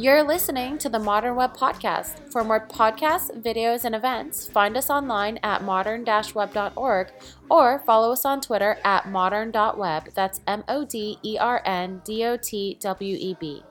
[0.00, 2.32] You're listening to the Modern Web Podcast.
[2.32, 7.08] For more podcasts, videos, and events, find us online at modern web.org
[7.50, 10.08] or follow us on Twitter at modern.web.
[10.14, 13.62] That's M O D E R N D O T W E B.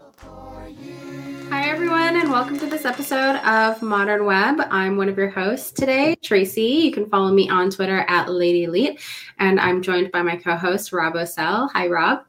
[1.49, 4.61] Hi, everyone, and welcome to this episode of Modern Web.
[4.69, 6.61] I'm one of your hosts today, Tracy.
[6.61, 9.01] You can follow me on Twitter at ladyleet,
[9.39, 11.71] and I'm joined by my co host, Rob Ocell.
[11.73, 12.23] Hi, Rob.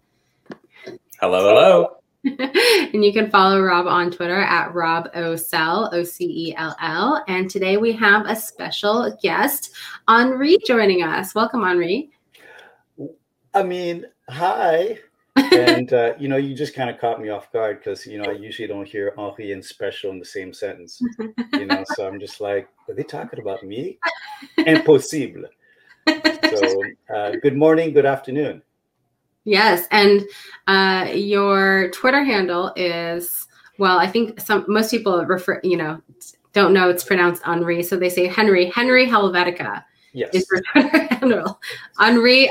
[1.20, 1.99] Hello, hello.
[2.24, 7.24] and you can follow Rob on Twitter at Rob Ocell, O C E L L.
[7.28, 9.74] And today we have a special guest,
[10.06, 11.34] Henri, joining us.
[11.34, 12.10] Welcome, Henri.
[13.54, 14.98] I mean, hi.
[15.36, 18.30] and uh, you know, you just kind of caught me off guard because you know
[18.30, 21.00] I usually don't hear Henri and special in the same sentence.
[21.54, 23.98] You know, so I'm just like, are they talking about me?
[24.58, 25.44] Impossible.
[26.06, 26.82] So,
[27.14, 28.62] uh, good morning, good afternoon.
[29.44, 30.22] Yes, and
[30.66, 33.46] uh, your Twitter handle is
[33.78, 33.98] well.
[33.98, 36.00] I think some most people refer, you know,
[36.52, 39.84] don't know it's pronounced Henri, so they say Henry Henry Helvetica.
[40.12, 41.60] Yes, is your Twitter handle
[41.98, 42.50] Henri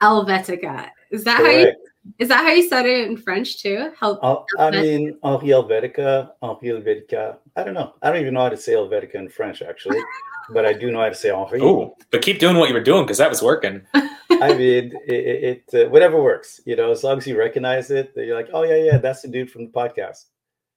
[0.00, 0.88] Helvetica.
[1.10, 1.54] Is that Correct.
[1.54, 1.74] how you?
[2.18, 3.90] Is that how you said it in French too?
[3.98, 7.38] Hel- uh, I mean, Henri Helvetica, Henri Helvetica.
[7.56, 7.94] I don't know.
[8.02, 10.00] I don't even know how to say Helvetica in French, actually,
[10.50, 11.60] but I do know how to say Henri.
[11.60, 13.82] Oh, but keep doing what you were doing because that was working.
[13.94, 18.12] I mean, it, it uh, whatever works, you know, as long as you recognize it,
[18.16, 20.26] you're like, oh yeah, yeah, that's the dude from the podcast.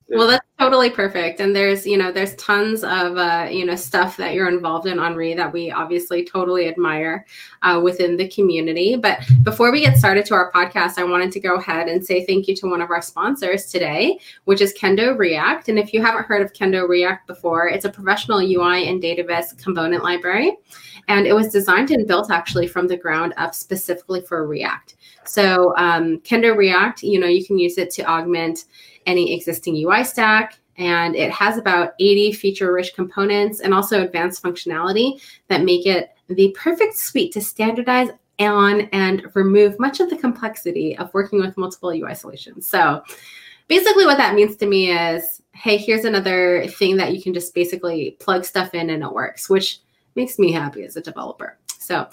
[0.10, 1.40] Well, that's totally perfect.
[1.40, 5.00] And there's, you know, there's tons of, uh, you know, stuff that you're involved in,
[5.00, 7.26] Henri, that we obviously totally admire
[7.62, 8.96] uh, within the community.
[8.96, 12.26] But before we get started to our podcast, I wanted to go ahead and say
[12.26, 15.70] thank you to one of our sponsors today, which is Kendo React.
[15.70, 19.58] And if you haven't heard of Kendo React before, it's a professional UI and database
[19.62, 20.58] component library.
[21.08, 24.96] And it was designed and built actually from the ground up specifically for React.
[25.26, 28.66] So um, Kendo React, you know, you can use it to augment
[29.06, 30.60] any existing UI stack.
[30.78, 36.12] And it has about 80 feature rich components and also advanced functionality that make it
[36.28, 41.58] the perfect suite to standardize on and remove much of the complexity of working with
[41.58, 42.68] multiple UI solutions.
[42.68, 43.02] So
[43.68, 47.56] basically, what that means to me is hey, here's another thing that you can just
[47.56, 49.80] basically plug stuff in and it works, which
[50.18, 51.58] makes me happy as a developer.
[51.80, 52.10] So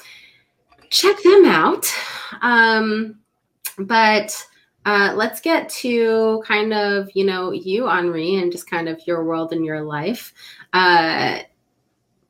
[0.90, 1.92] check them out.
[2.42, 3.18] Um,
[3.78, 4.46] but
[4.86, 9.24] uh, let's get to kind of, you know, you, Henri, and just kind of your
[9.24, 10.32] world and your life.
[10.72, 11.40] Uh,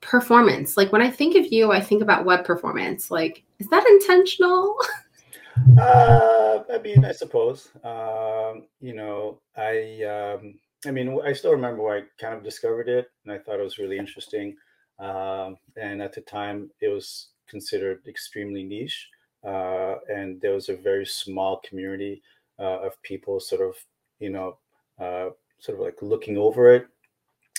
[0.00, 0.76] performance.
[0.76, 3.10] Like when I think of you, I think about web performance.
[3.10, 4.76] Like, is that intentional?
[5.78, 7.70] uh, I mean, I suppose.
[7.82, 10.54] Um, you know, I, um,
[10.86, 13.64] I mean, I still remember where I kind of discovered it, and I thought it
[13.64, 14.56] was really interesting.
[14.99, 19.09] Um, and at the time, it was considered extremely niche,
[19.47, 22.22] uh, and there was a very small community
[22.59, 23.75] uh, of people sort of
[24.21, 24.59] you know
[25.00, 26.87] uh, sort of like looking over it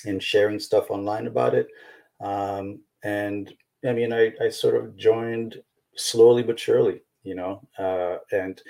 [0.06, 1.68] and sharing stuff online about it.
[2.22, 3.54] Um, and
[3.88, 5.62] i mean I, I sort of joined
[5.96, 8.62] slowly but surely you know uh, and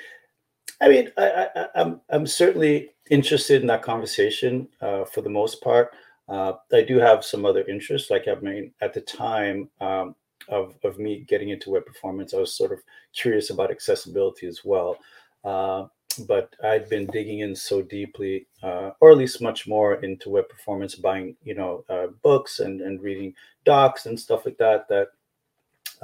[0.81, 5.61] i mean I, I, I'm, I'm certainly interested in that conversation uh, for the most
[5.61, 5.95] part
[6.29, 10.15] uh, i do have some other interests like i mean at the time um,
[10.49, 12.79] of, of me getting into web performance i was sort of
[13.13, 14.97] curious about accessibility as well
[15.43, 15.85] uh,
[16.27, 20.47] but I'd been digging in so deeply, uh, or at least much more into web
[20.49, 23.33] performance, buying you know uh, books and and reading
[23.65, 24.87] docs and stuff like that.
[24.89, 25.09] That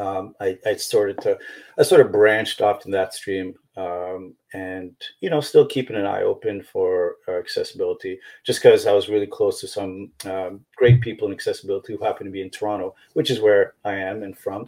[0.02, 1.38] um, I, I started to,
[1.78, 6.06] I sort of branched off in that stream, um, and you know, still keeping an
[6.06, 8.20] eye open for uh, accessibility.
[8.44, 12.26] Just because I was really close to some um, great people in accessibility who happen
[12.26, 14.68] to be in Toronto, which is where I am and from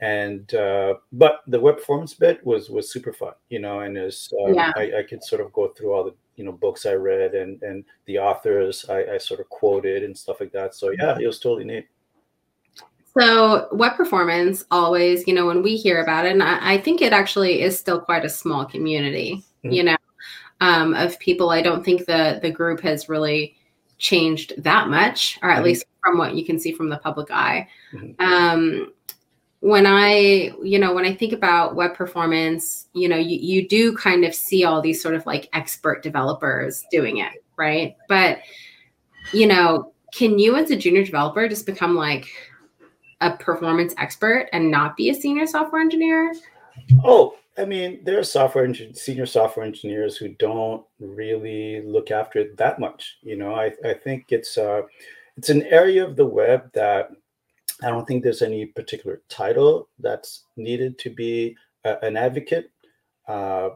[0.00, 4.32] and uh, but the web performance bit was was super fun you know and as
[4.40, 4.72] uh, yeah.
[4.76, 7.62] I, I, could sort of go through all the you know books i read and
[7.62, 11.26] and the authors I, I sort of quoted and stuff like that so yeah it
[11.26, 11.86] was totally neat
[13.18, 17.00] so web performance always you know when we hear about it and i, I think
[17.00, 19.72] it actually is still quite a small community mm-hmm.
[19.72, 19.96] you know
[20.60, 23.56] um, of people i don't think the the group has really
[23.98, 25.64] changed that much or at mm-hmm.
[25.64, 28.22] least from what you can see from the public eye mm-hmm.
[28.22, 28.92] um,
[29.60, 33.94] when I, you know, when I think about web performance, you know, you, you do
[33.94, 37.94] kind of see all these sort of like expert developers doing it, right?
[38.08, 38.38] But,
[39.32, 42.28] you know, can you as a junior developer just become like
[43.20, 46.34] a performance expert and not be a senior software engineer?
[47.04, 52.56] Oh, I mean, there are software senior software engineers who don't really look after it
[52.56, 53.18] that much.
[53.22, 54.82] You know, I, I think it's uh,
[55.36, 57.10] it's an area of the web that
[57.82, 62.70] I don't think there's any particular title that's needed to be a, an advocate.
[63.28, 63.70] Uh,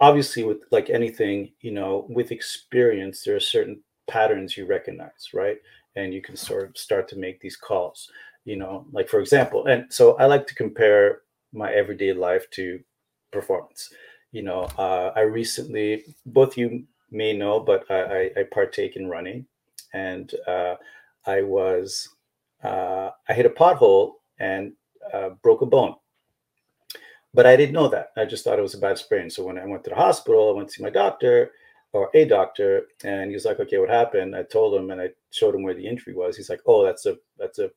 [0.00, 5.58] obviously with like anything you know with experience there are certain patterns you recognize right
[5.96, 8.10] and you can sort of start to make these calls
[8.44, 11.22] you know like for example and so i like to compare
[11.52, 12.80] my everyday life to
[13.32, 13.92] performance
[14.32, 19.08] you know uh, i recently both you may know but i i, I partake in
[19.08, 19.46] running
[19.92, 20.76] and uh,
[21.26, 22.08] i was
[22.64, 24.72] uh, i hit a pothole and
[25.12, 25.94] uh, broke a bone
[27.32, 28.10] but I didn't know that.
[28.16, 29.30] I just thought it was a bad sprain.
[29.30, 31.52] So when I went to the hospital, I went to see my doctor
[31.92, 35.10] or a doctor, and he was like, "Okay, what happened?" I told him, and I
[35.30, 36.36] showed him where the injury was.
[36.36, 37.70] He's like, "Oh, that's a that's a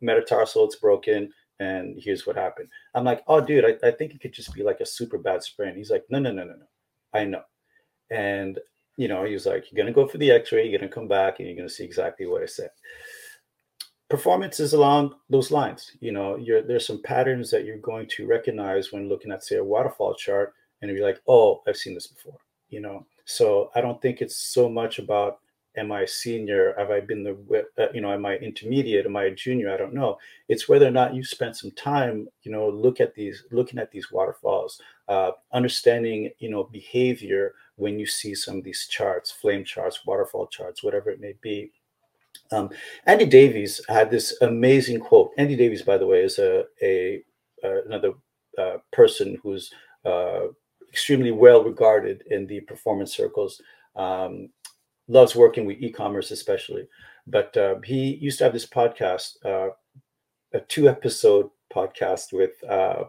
[0.00, 0.64] metatarsal.
[0.64, 2.68] It's broken." And here's what happened.
[2.96, 5.40] I'm like, oh, dude, I, I think it could just be like a super bad
[5.44, 5.76] sprain.
[5.76, 6.66] He's like, no, no, no, no, no.
[7.12, 7.42] I know.
[8.10, 8.58] And,
[8.96, 11.06] you know, he was like, you're to go for the x ray, you're to come
[11.06, 12.70] back, and you're to see exactly what I said
[14.08, 15.92] performance is along those lines.
[16.00, 19.64] You know, there's some patterns that you're going to recognize when looking at, say, a
[19.64, 22.38] waterfall chart, and you're like, oh, I've seen this before.
[22.68, 25.38] You know, so I don't think it's so much about
[25.76, 26.74] am I senior?
[26.78, 29.06] Have I been the, uh, you know, am I intermediate?
[29.06, 29.72] Am I a junior?
[29.72, 30.18] I don't know.
[30.48, 33.90] It's whether or not you spent some time, you know, look at these, looking at
[33.90, 39.64] these waterfalls, uh, understanding, you know, behavior when you see some of these charts, flame
[39.64, 41.72] charts, waterfall charts, whatever it may be
[42.52, 42.70] um,
[43.06, 45.32] Andy Davies had this amazing quote.
[45.38, 47.22] Andy Davies, by the way, is a, a
[47.62, 48.12] uh, another
[48.58, 49.72] uh, person who's
[50.04, 50.48] uh,
[50.90, 53.60] extremely well regarded in the performance circles.
[53.96, 54.50] Um,
[55.08, 56.86] loves working with e-commerce, especially.
[57.26, 59.70] But uh, he used to have this podcast, uh,
[60.52, 63.04] a two-episode podcast with uh,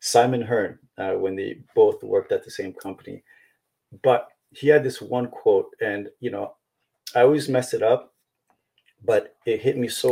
[0.00, 3.22] Simon Hearn when they both worked at the same company.
[4.02, 6.54] But he had this one quote, and you know,
[7.14, 8.14] I always mess it up
[9.04, 10.10] but it hit me so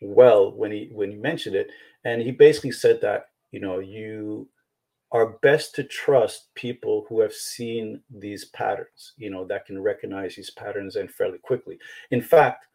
[0.00, 1.68] well when he when he mentioned it
[2.04, 4.48] and he basically said that you know you
[5.12, 10.34] are best to trust people who have seen these patterns you know that can recognize
[10.34, 11.78] these patterns and fairly quickly.
[12.10, 12.66] In fact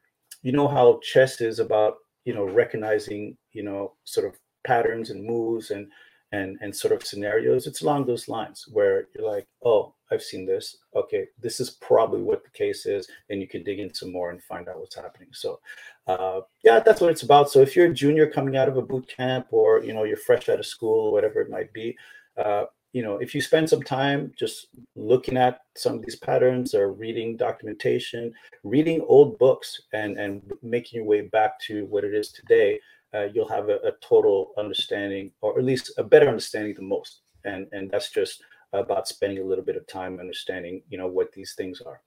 [0.41, 5.25] you know how chess is about you know recognizing you know sort of patterns and
[5.25, 5.87] moves and
[6.31, 7.67] and and sort of scenarios?
[7.67, 10.77] It's along those lines where you're like oh i've seen this.
[10.95, 14.29] Okay this is probably what the case is and you can dig in some more
[14.29, 15.29] and find out what's happening.
[15.33, 15.59] So
[16.07, 17.51] uh, yeah that's what it's about.
[17.51, 20.15] So if you're a junior coming out of a boot camp or you know you're
[20.15, 21.97] fresh out of school or whatever it might be
[22.37, 26.73] uh, you know if you spend some time just looking at some of these patterns
[26.73, 28.33] or reading documentation
[28.63, 32.79] reading old books and and making your way back to what it is today
[33.13, 37.21] uh, you'll have a, a, total understanding, or at least a better understanding than most.
[37.43, 38.43] And and that's just
[38.73, 42.01] about spending a little bit of time understanding, you know, what these things are.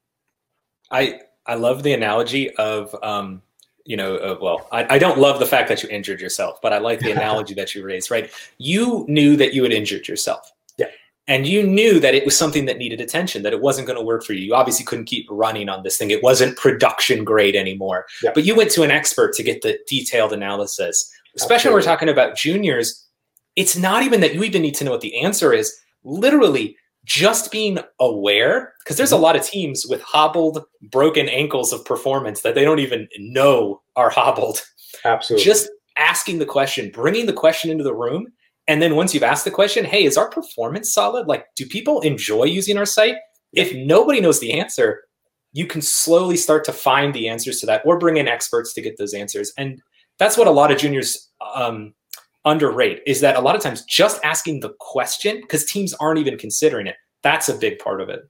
[0.90, 3.42] I I love the analogy of, um,
[3.84, 6.72] you know, uh, well, I, I don't love the fact that you injured yourself, but
[6.72, 8.10] I like the analogy that you raised.
[8.10, 10.86] Right, you knew that you had injured yourself Yeah.
[11.28, 14.04] and you knew that it was something that needed attention that it wasn't going to
[14.04, 17.56] work for you you obviously couldn't keep running on this thing it wasn't production grade
[17.56, 18.30] anymore yeah.
[18.34, 21.70] but you went to an expert to get the detailed analysis especially Absolutely.
[21.70, 23.06] when we're talking about juniors
[23.56, 25.74] it's not even that you even need to know what the answer is
[26.04, 29.24] literally just being aware because there's a mm-hmm.
[29.24, 34.10] lot of teams with hobbled broken ankles of performance that they don't even know are
[34.10, 34.62] hobbled
[35.04, 35.44] Absolutely.
[35.44, 38.26] Just asking the question, bringing the question into the room,
[38.66, 41.26] and then once you've asked the question, hey, is our performance solid?
[41.26, 43.16] Like, do people enjoy using our site?
[43.52, 45.02] If nobody knows the answer,
[45.52, 48.80] you can slowly start to find the answers to that or bring in experts to
[48.80, 49.52] get those answers.
[49.56, 49.80] And
[50.18, 51.94] that's what a lot of juniors um,
[52.44, 56.38] underrate is that a lot of times just asking the question, because teams aren't even
[56.38, 58.28] considering it, that's a big part of it.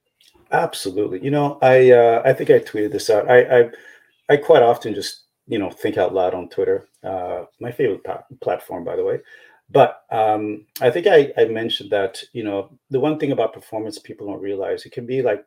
[0.53, 1.23] Absolutely.
[1.23, 3.29] You know, I uh, I think I tweeted this out.
[3.29, 3.71] I, I
[4.29, 6.89] I quite often just you know think out loud on Twitter.
[7.03, 9.21] Uh, my favorite pa- platform, by the way.
[9.71, 13.99] But um, I think I, I mentioned that, you know, the one thing about performance
[13.99, 15.45] people don't realize it can be like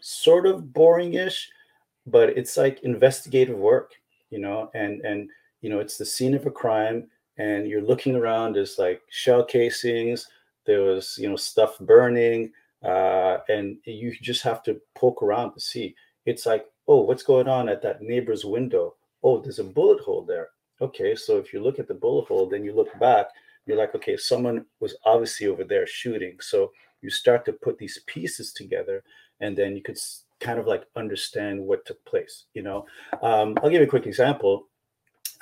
[0.00, 1.50] sort of boring-ish,
[2.06, 3.92] but it's like investigative work,
[4.30, 5.28] you know, and and
[5.60, 7.08] you know, it's the scene of a crime
[7.40, 10.28] and you're looking around, there's like shell casings,
[10.66, 12.52] there was, you know, stuff burning,
[12.84, 15.94] uh, and you just have to poke around to see.
[16.26, 18.94] It's like, oh, what's going on at that neighbor's window?
[19.22, 20.48] Oh, there's a bullet hole there.
[20.82, 23.26] Okay, so if you look at the bullet hole, then you look back,
[23.64, 26.36] you're like, okay, someone was obviously over there shooting.
[26.40, 29.02] So you start to put these pieces together,
[29.40, 29.98] and then you could
[30.40, 32.44] kind of like understand what took place.
[32.52, 32.86] You know,
[33.22, 34.66] um, I'll give you a quick example.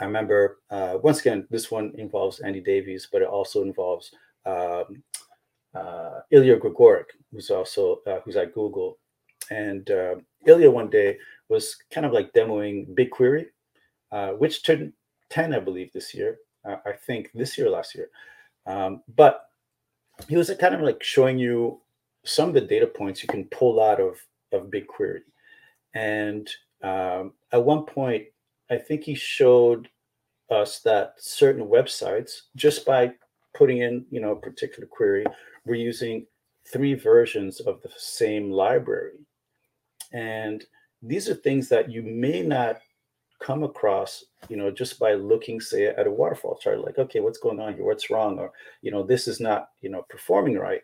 [0.01, 4.13] I remember uh, once again, this one involves Andy Davies, but it also involves
[4.47, 5.03] um,
[5.75, 8.99] uh, Ilya Grigorik, who's also uh, who's at Google,
[9.51, 13.47] and uh, Ilya one day was kind of like demoing BigQuery,
[14.13, 14.93] uh, which turned
[15.31, 16.39] 10, I believe, this year.
[16.65, 18.09] Uh, I think this year, last year.
[18.67, 19.47] Um, but
[20.29, 21.81] he was kind of like showing you
[22.25, 24.19] some of the data points you can pull out of
[24.53, 25.21] of BigQuery.
[25.95, 26.49] And
[26.83, 28.27] um, at one point,
[28.71, 29.89] I think he showed
[30.51, 33.13] us that certain websites, just by
[33.55, 35.25] putting in you know a particular query,
[35.65, 36.27] were using
[36.71, 39.19] three versions of the same library.
[40.13, 40.65] And
[41.03, 42.79] these are things that you may not
[43.41, 47.39] come across, you know, just by looking, say, at a waterfall chart, like, okay, what's
[47.39, 47.85] going on here?
[47.85, 48.39] What's wrong?
[48.39, 50.83] Or, you know, this is not, you know, performing right.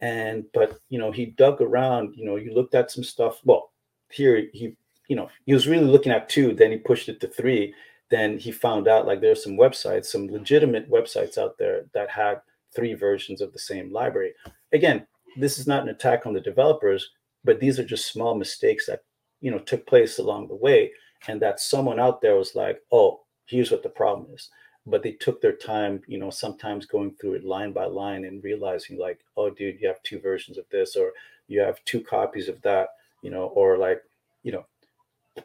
[0.00, 3.40] And, but, you know, he dug around, you know, you looked at some stuff.
[3.44, 3.70] Well,
[4.10, 4.76] here he,
[5.08, 7.74] you know, he was really looking at two, then he pushed it to three.
[8.10, 12.40] Then he found out like there's some websites, some legitimate websites out there that had
[12.74, 14.32] three versions of the same library.
[14.72, 17.10] Again, this is not an attack on the developers,
[17.44, 19.02] but these are just small mistakes that,
[19.40, 20.92] you know, took place along the way
[21.28, 24.50] and that someone out there was like, oh, here's what the problem is.
[24.86, 28.44] But they took their time, you know, sometimes going through it line by line and
[28.44, 31.12] realizing like, oh, dude, you have two versions of this, or
[31.48, 32.90] you have two copies of that,
[33.22, 34.00] you know, or like,
[34.44, 34.64] you know,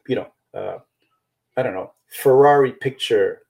[0.07, 0.79] you know, uh,
[1.57, 3.43] I don't know, Ferrari picture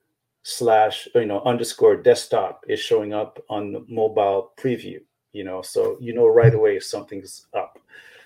[0.43, 4.99] slash, you know, underscore desktop is showing up on the mobile preview,
[5.33, 7.79] you know, so you know right away if something's up.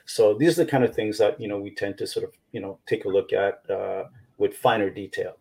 [0.05, 2.31] So these are the kind of things that you know we tend to sort of
[2.51, 4.05] you know take a look at uh,
[4.37, 5.37] with finer detail.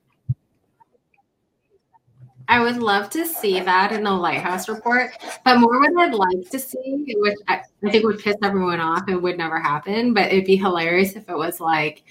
[2.46, 5.12] I would love to see that in the Lighthouse report,
[5.44, 9.04] but more what I'd like to see, which I, I think would piss everyone off
[9.08, 12.04] and would never happen, but it'd be hilarious if it was like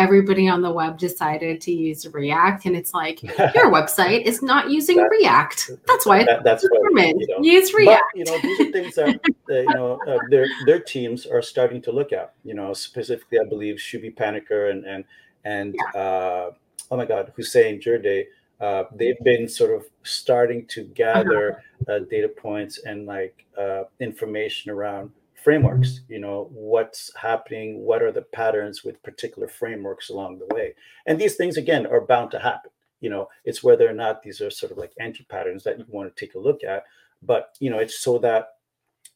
[0.00, 3.22] everybody on the web decided to use React, and it's like
[3.54, 5.70] your website is not using that, React.
[5.86, 7.16] That's why that, that's determined.
[7.16, 8.02] What, you know, use React.
[8.12, 9.08] But, you know, these are things that
[9.50, 12.34] uh, you know uh, their their teams are starting to look at.
[12.44, 15.04] You know, specifically, I believe Shubhie Panicker and and
[15.44, 16.00] and yeah.
[16.00, 16.50] uh,
[16.90, 18.24] oh my God, Houssein Djirdeh.
[18.60, 21.94] Uh, they've been sort of starting to gather uh-huh.
[21.94, 25.10] uh, data points and like uh, information around
[25.42, 30.74] frameworks you know what's happening what are the patterns with particular frameworks along the way.
[31.06, 32.70] And these things again are bound to happen.
[33.00, 35.84] You know it's whether or not these are sort of like anti patterns that you
[35.84, 35.96] mm-hmm.
[35.96, 36.84] want to take a look at.
[37.22, 38.48] But you know it's so that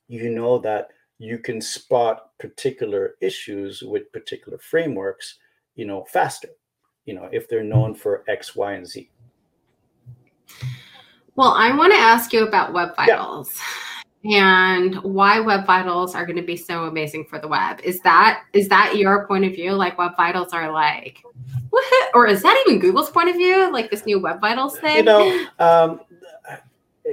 [0.08, 0.88] you know that
[1.18, 5.38] you can spot particular issues with particular frameworks
[5.76, 6.48] you know faster
[7.04, 9.10] you know if they're known for x y and z.
[11.36, 13.56] Well i want to ask you about web vitals.
[13.56, 13.93] yeah
[14.24, 17.80] and why web vitals are going to be so amazing for the web.
[17.84, 19.72] Is that is that your point of view?
[19.72, 21.22] Like web vitals are like
[21.70, 22.10] what?
[22.14, 23.70] or is that even google's point of view?
[23.72, 24.98] Like this new web vitals thing?
[24.98, 26.00] You know um,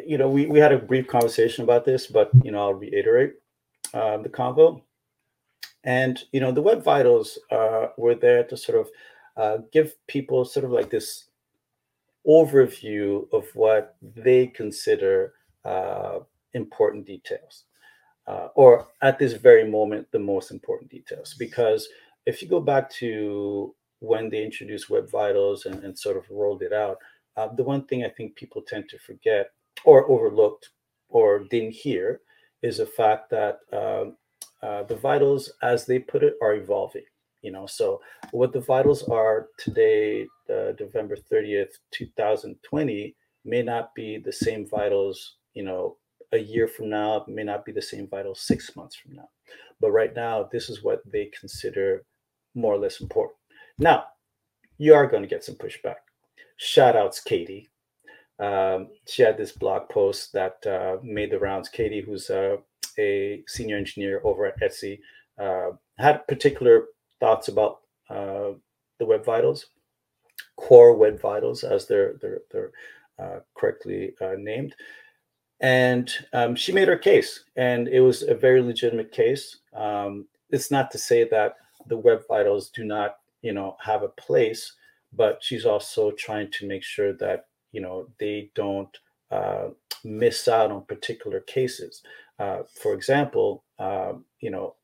[0.06, 3.34] you know we, we had a brief conversation about this but you know i'll reiterate
[3.94, 4.82] uh, the convo.
[5.84, 8.90] And you know the web vitals uh, were there to sort of
[9.36, 11.26] uh, give people sort of like this
[12.28, 15.34] overview of what they consider
[15.66, 16.20] uh,
[16.54, 17.66] important details,
[18.28, 21.36] uh, or at this very moment, the most important details.
[21.38, 21.88] Because
[22.26, 26.62] if you go back to when they introduced Web Vitals and, and sort of rolled
[26.62, 26.98] it out,
[27.38, 29.52] uh, the one thing I think people tend to forget
[29.86, 30.70] or overlooked
[31.10, 32.22] or didn't hear
[32.62, 34.18] is the fact that um,
[34.62, 37.04] uh, the vitals, as they put it, are evolving.
[37.42, 43.16] You know, so what the vitals are today, uh, November 30th, 2020,
[43.46, 45.98] may not be the same vitals, you know,
[46.34, 49.30] a year from now may not be the same vital six months from now.
[49.80, 52.04] But right now, this is what they consider
[52.56, 53.38] more or less important.
[53.78, 54.06] Now,
[54.78, 55.96] you are going to get some pushback.
[56.58, 57.70] Shout outs, Katie.
[58.40, 61.70] Um, she had this blog post that uh, made the rounds.
[61.70, 62.58] Katie, who's uh,
[62.98, 65.00] a senior engineer over at Etsy,
[65.40, 66.86] uh, had particular
[67.20, 68.52] thoughts about uh,
[69.00, 69.68] the Web Vitals,
[70.58, 72.72] core Web Vitals, as they're they're, they're
[73.20, 74.76] uh, correctly uh, named
[75.62, 79.58] and um, she made her case, and it was a very legitimate case.
[79.76, 81.56] Um, it's not to say that
[81.88, 84.74] the web vitals do not, you know, have a place,
[85.14, 88.98] but she's also trying to make sure that you know they don't
[89.30, 89.68] uh,
[90.04, 92.02] miss out on particular cases.
[92.40, 94.76] Uh, for example, uh, you know,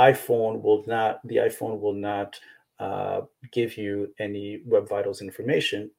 [0.00, 2.40] iPhone will not, the iPhone will not
[2.80, 3.20] uh,
[3.52, 5.90] give you any web vitals information,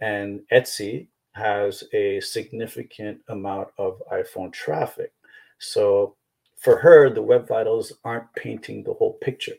[0.00, 5.12] and Etsy has a significant amount of iPhone traffic.
[5.58, 6.16] So
[6.56, 9.56] for her, the web vitals aren't painting the whole picture.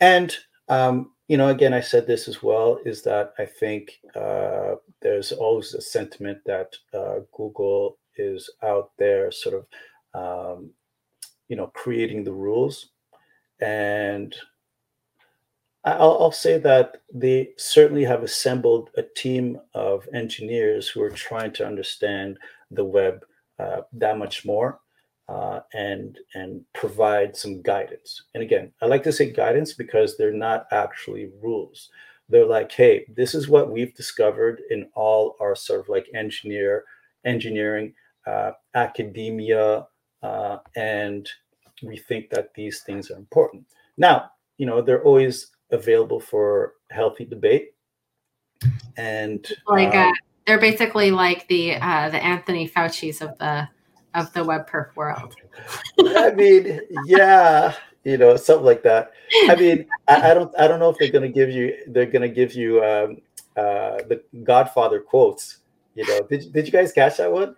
[0.00, 0.36] And
[0.68, 5.30] um, you know, again, I said this as well, is that I think uh, there's
[5.30, 10.70] always a sentiment that uh, Google is out there sort of, um,
[11.48, 12.90] you know, creating the rules.
[13.60, 14.34] And
[15.84, 21.52] I'll, I'll, say that they certainly have assembled a team of engineers who are trying
[21.54, 22.38] to understand
[22.70, 23.24] the web
[23.58, 24.80] uh, that much more.
[25.30, 28.24] uh, and and provide some guidance.
[28.34, 31.88] And again, I like to say guidance because they're not actually rules.
[32.28, 36.84] They're like, hey, this is what we've discovered in all our sort of like engineer,
[37.24, 37.94] engineering,
[38.26, 39.86] uh, academia,
[40.22, 41.28] uh, and
[41.82, 43.64] we think that these things are important.
[43.96, 47.74] Now, you know, they're always available for healthy debate.
[48.96, 50.12] And like um, uh,
[50.46, 53.68] they're basically like the uh, the Anthony Fauci's of the
[54.14, 55.34] of the web perf world.
[55.98, 57.74] I mean, yeah,
[58.04, 59.12] you know, something like that.
[59.48, 62.06] I mean, I, I don't, I don't know if they're going to give you, they're
[62.06, 63.18] going to give you um,
[63.56, 65.58] uh, the Godfather quotes.
[65.94, 67.56] You know, did did you guys catch that one?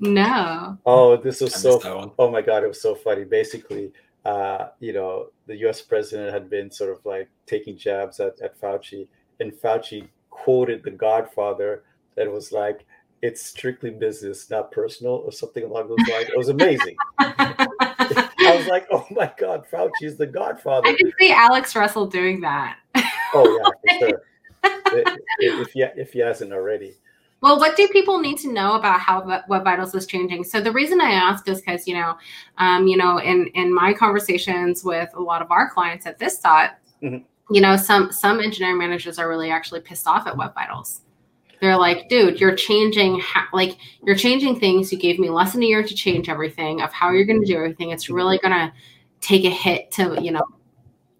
[0.00, 0.78] No.
[0.84, 2.14] Oh, this was so.
[2.18, 3.24] Oh my god, it was so funny.
[3.24, 3.92] Basically,
[4.28, 5.80] uh, you know, the U.S.
[5.80, 9.08] president had been sort of like taking jabs at at Fauci,
[9.40, 11.82] and Fauci quoted the Godfather
[12.14, 12.84] that was like,
[13.22, 16.28] "It's strictly business, not personal," or something along those lines.
[16.28, 16.94] It was amazing.
[17.18, 22.06] I was like, "Oh my God, Fauci is the Godfather." I can see Alex Russell
[22.06, 22.76] doing that.
[23.32, 24.22] oh yeah, for sure.
[25.40, 26.96] if, if, if he hasn't already.
[27.40, 30.42] Well, what do people need to know about how Web Vitals is changing?
[30.44, 32.16] So the reason I asked is because you know,
[32.58, 36.38] um, you know, in in my conversations with a lot of our clients at this
[36.38, 37.24] thought, mm-hmm.
[37.54, 41.02] you know, some some engineering managers are really actually pissed off at Web Vitals.
[41.60, 44.92] They're like, dude, you're changing, ha- like you're changing things.
[44.92, 47.46] You gave me less than a year to change everything of how you're going to
[47.46, 47.90] do everything.
[47.90, 48.72] It's really going to
[49.20, 50.44] take a hit to you know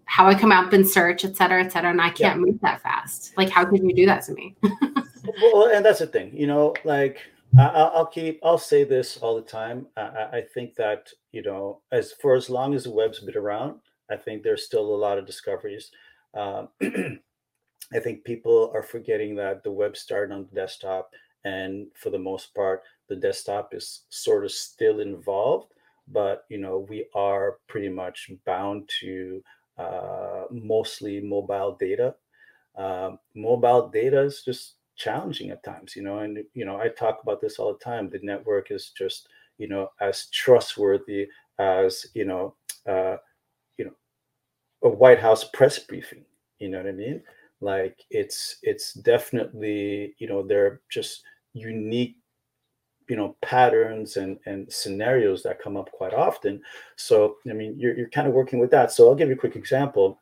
[0.05, 2.45] how I come up in search, et cetera, et cetera, and I can't yeah.
[2.45, 3.37] move that fast.
[3.37, 4.55] Like, how could you do that to me?
[5.41, 7.19] well, and that's the thing, you know, like
[7.57, 9.87] I, will keep, I'll say this all the time.
[9.97, 13.79] I, I, think that, you know, as for as long as the web's been around,
[14.11, 15.91] I think there's still a lot of discoveries.
[16.35, 21.11] Um, I think people are forgetting that the web started on the desktop,
[21.43, 25.73] and for the most part, the desktop is sort of still involved,
[26.07, 29.41] but you know, we are pretty much bound to
[29.77, 32.13] uh, mostly mobile data.
[32.75, 37.21] Um, mobile data is just challenging at times, you know, and you know, I talk
[37.23, 38.09] about this all the time.
[38.09, 42.53] The network is just, you know, as trustworthy as, you know,
[42.85, 43.15] uh,
[43.77, 43.93] you know,
[44.83, 46.25] a White House press briefing.
[46.59, 47.23] You know what I mean?
[47.61, 52.17] Like it's it's definitely, you know, they're just unique
[53.07, 56.61] you know patterns and and scenarios that come up quite often
[56.95, 59.37] so i mean you're, you're kind of working with that so i'll give you a
[59.37, 60.21] quick example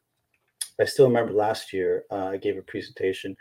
[0.80, 3.36] i still remember last year uh, i gave a presentation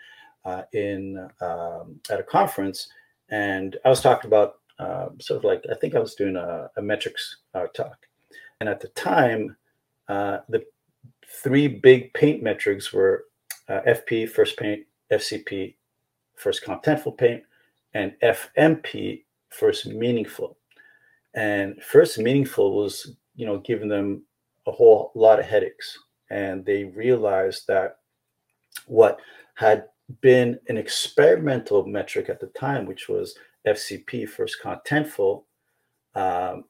[0.46, 2.88] uh, in um, at a conference,
[3.28, 6.70] and I was talking about uh, sort of like I think I was doing a,
[6.76, 8.06] a metrics uh, talk,
[8.60, 9.56] and at the time,
[10.08, 10.64] uh, the
[11.42, 13.24] three big paint metrics were
[13.68, 15.74] uh, FP first paint, FCP
[16.36, 17.42] first contentful paint,
[17.94, 20.56] and FMP first meaningful.
[21.34, 24.22] And first meaningful was you know giving them
[24.68, 25.98] a whole lot of headaches,
[26.30, 27.98] and they realized that
[28.86, 29.18] what
[29.54, 29.86] had
[30.20, 35.44] been an experimental metric at the time, which was FCP, first contentful,
[36.14, 36.64] um,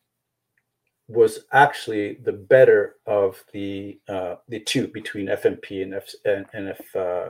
[1.09, 6.69] was actually the better of the uh, the two between FMP and F and, and
[6.71, 7.29] F uh,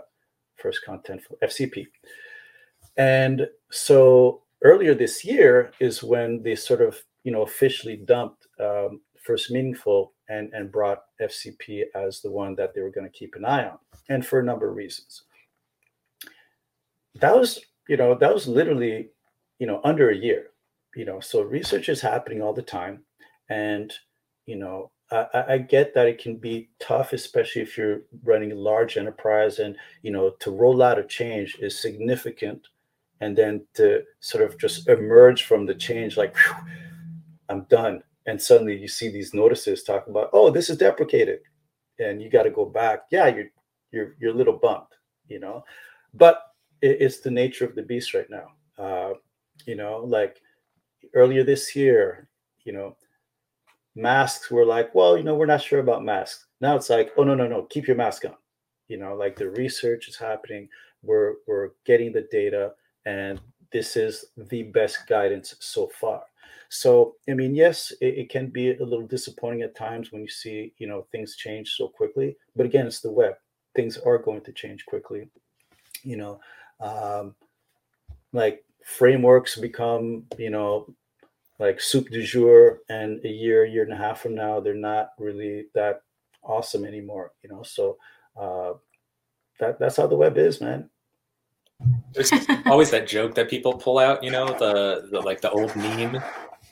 [0.56, 1.86] first contentful FCP.
[2.96, 9.00] And so earlier this year is when they sort of you know officially dumped um,
[9.22, 13.34] first meaningful and and brought FCP as the one that they were going to keep
[13.34, 15.24] an eye on, and for a number of reasons
[17.20, 19.08] that was you know that was literally
[19.58, 20.48] you know under a year
[20.94, 23.02] you know so research is happening all the time.
[23.48, 23.92] And
[24.46, 28.56] you know I, I, get that it can be tough especially if you're running a
[28.56, 32.66] large enterprise and you know to roll out a change is significant.
[33.20, 36.56] And then to sort of just emerge from the change like whew,
[37.48, 38.02] i'm done.
[38.26, 41.40] And suddenly you see these notices talking about oh this is deprecated.
[41.98, 43.04] And you got to go back.
[43.10, 43.50] Yeah you're
[43.92, 44.94] you're you're a little bumped
[45.28, 45.64] you know?
[46.14, 46.45] But
[46.82, 48.48] it, it's the nature of the beast right now.
[48.78, 49.14] Uh,
[49.66, 50.40] you know, like
[51.14, 52.28] earlier this year,
[52.64, 52.96] you know,
[53.94, 56.46] masks were like, well, you know, we're not sure about masks.
[56.60, 58.34] Now it's like, oh no, no, no, keep your mask on.
[58.88, 60.68] You know, like the research is happening.
[61.02, 62.72] We're we're getting the data,
[63.04, 63.40] and
[63.72, 66.22] this is the best guidance so far.
[66.68, 70.28] So, I mean, yes, it, it, can be a little disappointing at times when you
[70.28, 72.36] see, you know, things change so quickly.
[72.56, 73.34] But again, it's the web.
[73.74, 75.28] Things are going to change quickly.
[76.02, 76.40] You know,
[76.80, 77.34] um,
[78.32, 80.86] like frameworks become you know
[81.58, 85.10] like soup du jour and a year year and a half from now they're not
[85.18, 86.02] really that
[86.42, 87.62] awesome anymore you know?
[87.62, 87.96] So
[88.40, 88.74] uh,
[89.60, 90.90] that that's how the web is man.
[92.12, 92.32] There's
[92.66, 96.22] always that joke that people pull out you know the, the like the old meme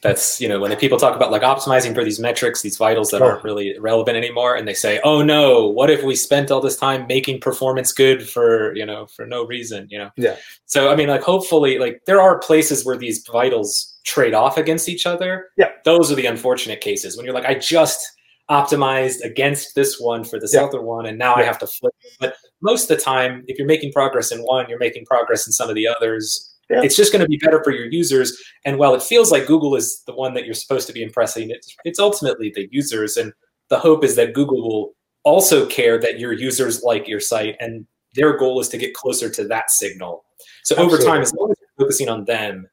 [0.05, 3.11] that's you know when the people talk about like optimizing for these metrics these vitals
[3.11, 6.61] that aren't really relevant anymore and they say oh no what if we spent all
[6.61, 10.11] this time making performance good for you know for no reason you know?
[10.17, 10.37] Yeah.
[10.67, 14.87] So i mean like hopefully like there are places where these vitals trade off against
[14.87, 15.47] each other.
[15.57, 15.71] Yeah.
[15.87, 18.07] Those are the unfortunate cases when you're like i just
[18.51, 20.63] optimized against this one for this yeah.
[20.63, 21.43] other one and now yeah.
[21.43, 24.67] i have to flip but most of the time if you're making progress in one
[24.69, 26.83] you're making progress in some of the others yeah.
[26.83, 28.43] It's just going to be better for your users.
[28.65, 31.51] And while it feels like Google is the one that you're supposed to be impressing,
[31.51, 33.17] it's, it's ultimately the users.
[33.17, 33.33] And
[33.69, 37.87] the hope is that Google will also care that your users like your site, and
[38.15, 40.25] their goal is to get closer to that signal.
[40.65, 40.95] So Absolutely.
[40.95, 42.69] over time, as long as you're focusing on them,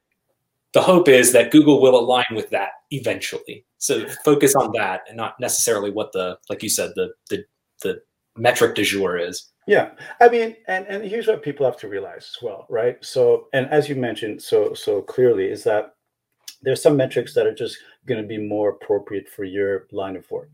[0.74, 3.66] the hope is that Google will align with that eventually.
[3.78, 7.44] So focus on that and not necessarily what the, like you said, the the
[7.82, 8.02] the
[8.38, 9.52] metric du jour is.
[9.68, 12.98] Yeah, I mean, and and here's what people have to realize as well, right?
[13.02, 15.96] So, and as you mentioned so so clearly, is that
[16.62, 20.30] there's some metrics that are just going to be more appropriate for your line of
[20.32, 20.50] work.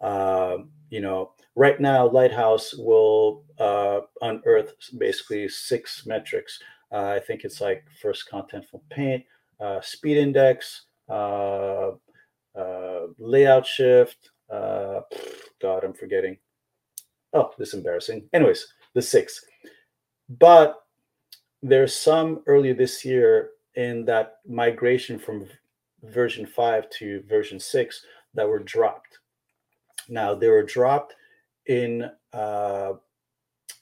[0.00, 6.58] Um, you know, right now, Lighthouse will uh, unearth basically six metrics.
[6.92, 9.24] Uh, I think it's like first contentful paint,
[9.60, 11.90] uh, speed index, uh,
[12.56, 14.30] uh, layout shift.
[14.50, 15.02] Uh,
[15.60, 16.38] God, I'm forgetting
[17.32, 18.28] oh, this is embarrassing.
[18.32, 19.44] Anyways, the six.
[20.38, 20.80] But
[21.62, 25.46] there's some earlier this year in that migration from
[26.04, 29.18] version five to version six that were dropped.
[30.08, 31.14] Now they were dropped
[31.66, 32.92] in uh,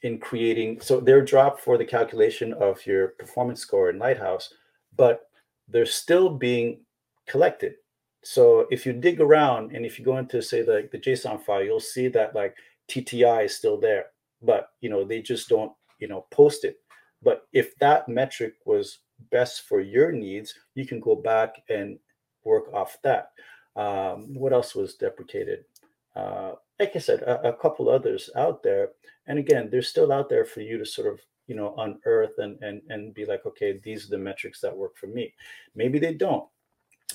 [0.02, 4.52] in creating so they're dropped for the calculation of your performance score in Lighthouse,
[4.96, 5.28] but
[5.68, 6.80] they're still being
[7.26, 7.74] collected.
[8.22, 11.62] So if you dig around and if you go into say the, the JSON file,
[11.62, 12.54] you'll see that like
[12.88, 14.06] TTI is still there,
[14.42, 16.78] but you know they just don't you know post it.
[17.22, 18.98] But if that metric was
[19.30, 21.98] best for your needs, you can go back and
[22.44, 23.32] work off that.
[23.76, 25.64] Um, what else was deprecated?
[26.14, 28.90] Uh, like I said, a, a, couple others out there,
[29.26, 32.60] and again, they're still out there for you to sort of you know unearth and
[32.62, 35.34] and and be like, okay, these are the metrics that work for me.
[35.74, 36.48] Maybe they don't,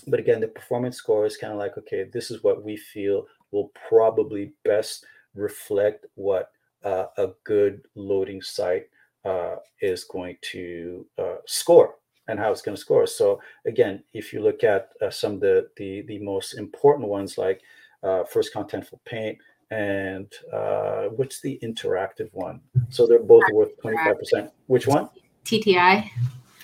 [0.08, 3.26] but again, the performance score is kind of like, okay, this is what we feel
[3.52, 6.52] will probably best reflect what
[6.84, 8.88] uh, a good loading site
[9.26, 11.96] uh, is going to uh, score
[12.28, 13.06] and how it's going to score.
[13.08, 17.38] So again, if you look at uh, some of the, the, the most important ones
[17.38, 17.62] like
[18.02, 19.38] uh, first contentful paint
[19.72, 22.62] and uh, what's the interactive one?
[22.89, 24.52] So they're both worth 25%.
[24.67, 25.10] Which one?
[25.46, 26.10] TTI.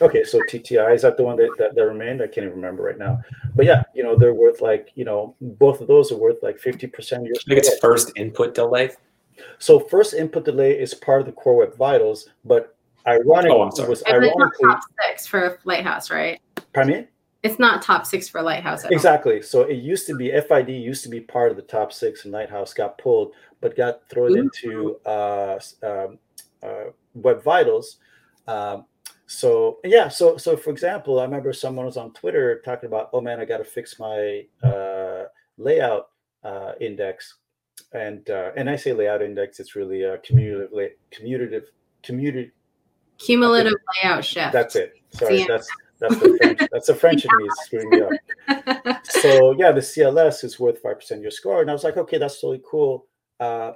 [0.01, 2.21] Okay, so TTI is that the one that, that, that remained?
[2.21, 3.21] I can't even remember right now.
[3.55, 6.59] But yeah, you know, they're worth like, you know, both of those are worth like
[6.59, 6.91] 50%
[7.25, 8.91] your I think it's first input delay.
[9.57, 12.75] So first input delay is part of the core web vitals, but
[13.07, 16.39] ironically oh, was ironically top six for Lighthouse, right?
[16.73, 17.07] Pardon me?
[17.41, 18.83] It's not top six for Lighthouse.
[18.85, 19.41] Exactly.
[19.41, 22.33] So it used to be FID used to be part of the top six, and
[22.33, 23.31] Lighthouse got pulled,
[23.61, 24.41] but got thrown Ooh.
[24.41, 26.19] into uh, um,
[26.61, 27.97] uh, Web Vitals.
[28.45, 28.85] Um,
[29.29, 33.21] so yeah so so for example i remember someone was on twitter talking about oh
[33.21, 35.25] man i got to fix my uh,
[35.59, 36.09] layout
[36.43, 37.35] uh, index.
[37.93, 40.71] And uh, and i say layout index it's really a cumulative
[41.11, 41.65] commutative
[42.03, 42.51] commutative
[43.19, 44.51] cumulative layout shift.
[44.51, 44.93] that's it.
[45.11, 49.05] Sorry that's that's the french that's the french in me screwing me up.
[49.05, 52.17] So yeah the cls is worth 5% of your score and i was like okay
[52.17, 53.05] that's totally cool.
[53.39, 53.73] Uh,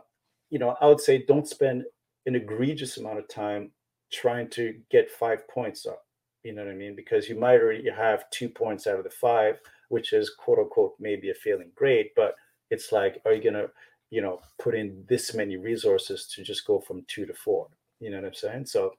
[0.50, 1.84] you know i would say don't spend
[2.26, 3.72] an egregious amount of time
[4.14, 6.06] trying to get five points up.
[6.44, 6.96] You know what I mean?
[6.96, 10.96] Because you might already have two points out of the five, which is quote unquote
[11.00, 12.36] maybe a failing grade, but
[12.70, 13.68] it's like, are you gonna,
[14.10, 17.68] you know, put in this many resources to just go from two to four?
[18.00, 18.66] You know what I'm saying?
[18.66, 18.94] So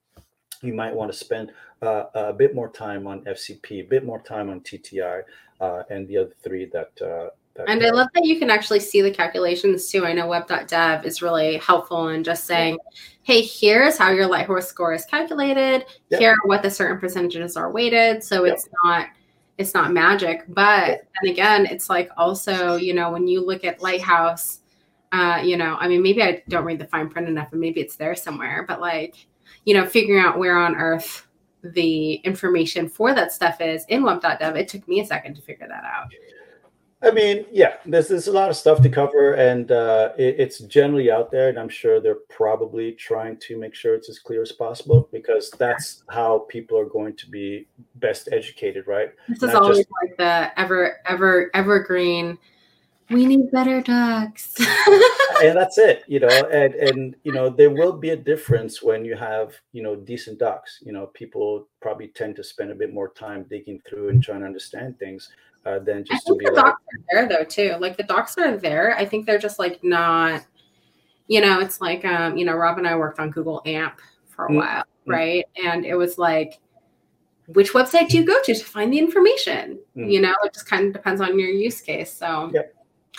[0.62, 4.22] you might want to spend uh, a bit more time on FCP, a bit more
[4.22, 5.22] time on TTI,
[5.61, 7.31] uh, and the other three that uh,
[7.66, 10.04] and I love that you can actually see the calculations too.
[10.04, 12.78] I know web.dev is really helpful in just saying,
[13.22, 15.86] hey, here's how your Lighthouse score is calculated.
[16.10, 16.20] Yep.
[16.20, 18.24] Here are what the certain percentages are weighted.
[18.24, 18.54] So yep.
[18.54, 19.08] it's not
[19.56, 20.44] it's not magic.
[20.48, 24.60] But then again, it's like also, you know, when you look at Lighthouse,
[25.12, 27.80] uh, you know, I mean, maybe I don't read the fine print enough and maybe
[27.80, 29.14] it's there somewhere, but like,
[29.64, 31.28] you know, figuring out where on earth
[31.62, 35.68] the information for that stuff is in web.dev, it took me a second to figure
[35.68, 36.12] that out.
[37.04, 40.58] I mean, yeah, there's there's a lot of stuff to cover, and uh, it, it's
[40.60, 44.42] generally out there, and I'm sure they're probably trying to make sure it's as clear
[44.42, 49.10] as possible because that's how people are going to be best educated, right?
[49.28, 49.90] This Not is always just...
[50.02, 52.38] like the ever ever evergreen.
[53.10, 54.54] we need better docs.
[55.42, 59.04] and that's it, you know, and and you know, there will be a difference when
[59.04, 60.78] you have, you know, decent docs.
[60.82, 64.40] You know, people probably tend to spend a bit more time digging through and trying
[64.40, 65.30] to understand things
[65.66, 67.77] uh, than just to be the like docs are there though too.
[67.81, 68.96] Like the docs are there.
[68.96, 70.44] I think they're just like not,
[71.27, 74.46] you know, it's like um, you know, Rob and I worked on Google AMP for
[74.46, 74.57] a Mm.
[74.57, 75.44] while, right?
[75.64, 76.61] And it was like,
[77.46, 79.79] which website do you go to to find the information?
[79.96, 80.11] Mm.
[80.11, 82.12] You know, it just kind of depends on your use case.
[82.12, 82.74] So Yep.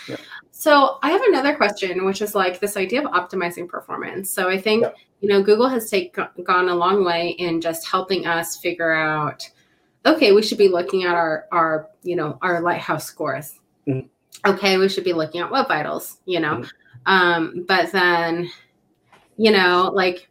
[0.10, 0.20] Yep.
[0.52, 4.30] So I have another question, which is like this idea of optimizing performance.
[4.30, 4.96] So I think Yep.
[5.22, 9.42] you know Google has taken gone a long way in just helping us figure out.
[10.06, 13.60] Okay, we should be looking at our our you know our lighthouse scores.
[13.88, 14.08] Mhm.
[14.46, 16.20] Okay, we should be looking at web vitals.
[16.26, 16.70] You know, Mhm.
[17.06, 18.50] um, but then
[19.38, 20.28] you know like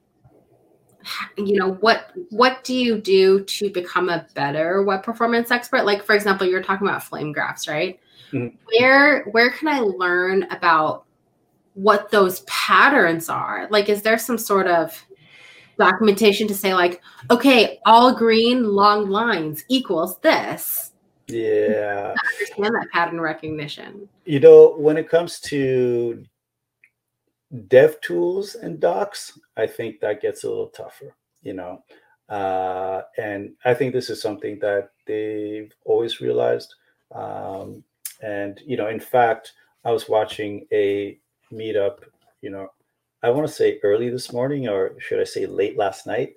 [1.37, 6.03] you know what what do you do to become a better web performance expert like
[6.03, 8.01] for example you're talking about flame graphs right
[8.33, 8.55] Mhm.
[8.73, 11.05] where where can i learn about
[11.75, 14.99] what those patterns are like is there some sort of
[15.79, 20.93] documentation to say like okay all green long lines equals this
[21.27, 22.15] yeah.
[22.17, 26.25] I understand that pattern recognition You know, when it comes to
[27.69, 31.83] dev tools and docs, I think that gets a little tougher, you know.
[32.29, 36.75] Uh, and I think this is something that they've always realized.
[37.15, 37.85] Um,
[38.23, 39.53] and, you know, in fact,
[39.85, 41.19] I was watching a
[41.53, 41.99] meetup,
[42.41, 42.69] you know,
[43.25, 46.37] I want to say early this morning, or should I say late last night?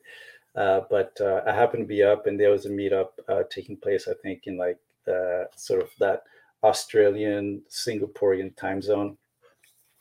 [0.56, 3.76] Uh, but uh, I happened to be up and there was a meetup uh, taking
[3.76, 6.24] place, I think, in like uh, sort of that
[6.64, 9.18] Australian Singaporean time zone.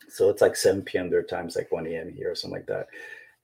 [0.08, 1.10] So it's like 7 p.m.
[1.10, 2.08] their time, it's like 1 a.m.
[2.08, 2.86] here or something like that.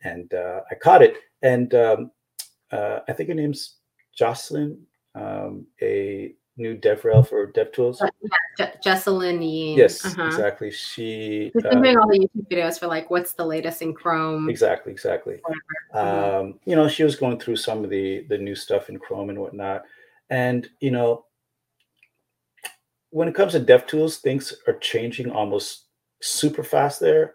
[0.04, 1.16] And uh, I caught it.
[1.42, 2.12] And um,
[2.70, 3.78] uh, I think her name's
[4.16, 4.80] Jocelyn,
[5.16, 7.98] um, a new DevRel for DevTools.
[8.56, 9.76] Je- Jecelyn Yeen.
[9.76, 10.26] Yes, uh-huh.
[10.26, 10.70] exactly.
[10.70, 13.92] She She's uh, been doing all the youtube videos for like what's the latest in
[13.92, 15.40] chrome exactly, exactly.
[15.94, 15.94] Mhm.
[15.94, 19.30] Um, you know, she was going through some of the the new stuff in Chrome
[19.30, 19.82] and whatnot.
[20.30, 21.26] And you know,
[23.10, 25.86] when it comes to DevTools, things are changing almost
[26.20, 27.34] super fast there.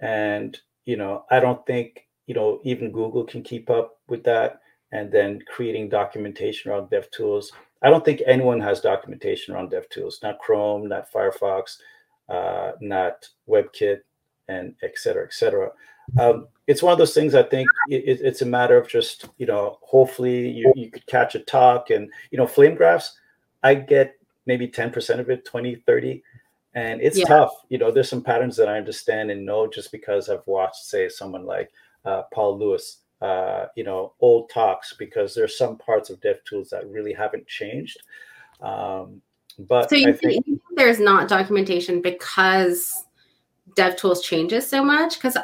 [0.00, 4.60] And you know, I don't think you know even Google can keep up with that.
[4.92, 7.46] And then creating documentation around DevTools.
[7.82, 10.22] I don't think anyone has documentation around DevTools.
[10.22, 11.78] Not Chrome, not Firefox,
[12.28, 14.00] uh, not WebKit,
[14.48, 15.70] and et cetera, et cetera.
[16.18, 17.34] Um, it's one of those things.
[17.34, 21.06] I think it, it- it's a matter of just you know, hopefully you you could
[21.06, 23.18] catch a talk and you know, flame graphs.
[23.62, 24.14] I get
[24.46, 26.22] maybe 10% of it, 20, 30.
[26.74, 27.24] And it's Yeah.
[27.26, 27.52] tough.
[27.68, 31.08] You know, there's some patterns that I understand and know just because I've watched, say,
[31.08, 31.70] someone like
[32.04, 36.88] uh, Paul Lewis, uh, you know, old talks, because there's some parts of DevTools that
[36.88, 38.02] really haven't changed.
[38.60, 39.20] Um,
[39.58, 43.04] but So I you think, think, there's not documentation because
[43.76, 45.16] DevTools changes so much?
[45.16, 45.36] Because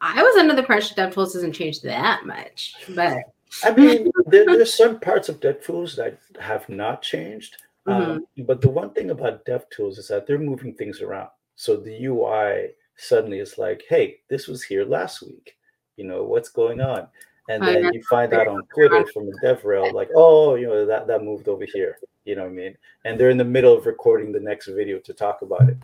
[0.00, 3.18] I was under the impression DevTools doesn't change that much, but
[3.64, 7.56] I mean, there, there's some parts of DevTools that have not changed.
[7.86, 11.28] Um, but the one thing about DevTools is that they're moving things around.
[11.54, 15.56] So the UI suddenly is like, hey, this was here last week.
[15.96, 17.08] You know, what's going on?
[17.48, 21.06] And then you find out on Twitter from the DevRel, like, oh, you know, that,
[21.06, 21.96] that moved over here.
[22.24, 22.76] You know what I mean?
[23.04, 25.78] And they're in the middle of recording the next video to talk about it.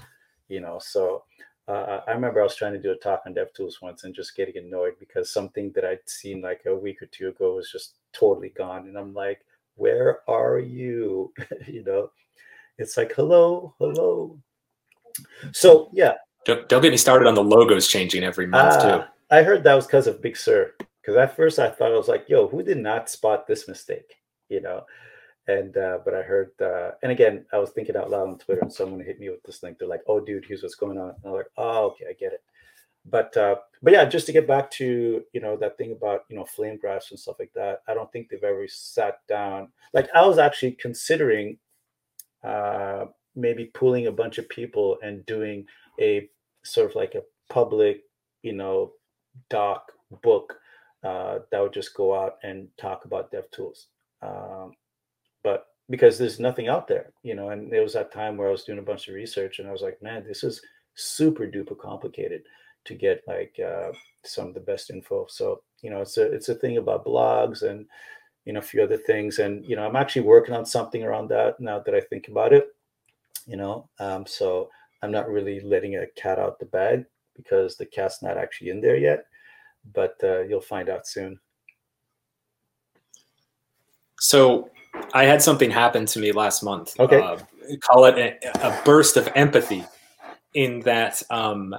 [0.48, 1.24] You know, so
[1.68, 4.36] uh, I remember I was trying to do a talk on DevTools once and just
[4.36, 7.94] getting annoyed because something that I'd seen like a week or two ago was just
[8.12, 8.88] totally gone.
[8.88, 9.44] And I'm like,
[9.76, 11.32] where are you?
[11.68, 12.10] you know,
[12.78, 14.38] it's like, hello, hello.
[15.52, 19.04] So yeah, Don't, don't get me started on the logos changing every month too.
[19.32, 20.74] I heard that was because of Big Sur.
[21.00, 24.14] Because at first I thought I was like, yo, who did not spot this mistake?
[24.48, 24.84] You know,
[25.48, 28.60] and uh, but I heard, uh, and again, I was thinking out loud on Twitter,
[28.60, 29.78] and someone hit me with this link.
[29.78, 32.34] They're like, "Oh, dude, here's what's going on." And I'm like, "Oh, okay, I get
[32.34, 32.42] it."
[33.04, 36.36] But uh, but yeah, just to get back to you know that thing about you
[36.36, 39.72] know flame graphs and stuff like that, I don't think they've ever sat down.
[39.94, 41.58] Like I was actually considering
[42.44, 45.66] uh, maybe pooling a bunch of people and doing
[46.00, 46.28] a
[46.62, 48.02] sort of like a public,
[48.42, 48.92] you know,
[49.48, 49.92] doc
[50.22, 50.54] book
[51.04, 53.88] uh, that would just go out and talk about dev tools.
[54.22, 54.72] Um,
[55.42, 58.52] but because there's nothing out there, you know, and there was that time where I
[58.52, 60.62] was doing a bunch of research and I was like, man, this is
[60.94, 62.42] super duper complicated
[62.84, 63.92] to get like uh,
[64.24, 65.26] some of the best info.
[65.28, 67.86] So, you know, it's a it's a thing about blogs and
[68.44, 69.38] you know a few other things.
[69.38, 72.52] And you know, I'm actually working on something around that now that I think about
[72.52, 72.68] it.
[73.46, 74.70] You know, um, so
[75.02, 78.80] I'm not really letting a cat out the bag because the cat's not actually in
[78.80, 79.24] there yet.
[79.92, 81.38] But uh, you'll find out soon.
[84.20, 84.70] So
[85.12, 86.98] I had something happen to me last month.
[87.00, 87.20] Okay.
[87.20, 87.38] Uh,
[87.80, 89.84] call it a, a burst of empathy
[90.54, 91.74] in that um,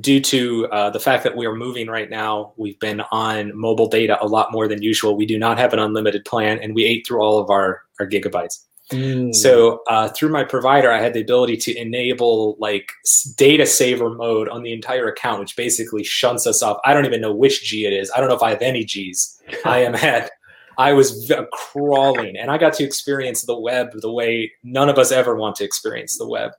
[0.00, 3.88] due to uh, the fact that we are moving right now, we've been on mobile
[3.88, 5.16] data a lot more than usual.
[5.16, 8.06] We do not have an unlimited plan, and we ate through all of our, our
[8.06, 8.64] gigabytes.
[8.92, 9.34] Mm.
[9.34, 12.92] So uh, through my provider, I had the ability to enable like
[13.36, 16.78] data saver mode on the entire account, which basically shunts us off.
[16.84, 18.10] I don't even know which G it is.
[18.14, 19.40] I don't know if I have any Gs.
[19.64, 20.30] I am at.
[20.76, 24.98] I was v- crawling, and I got to experience the web the way none of
[24.98, 26.50] us ever want to experience the web.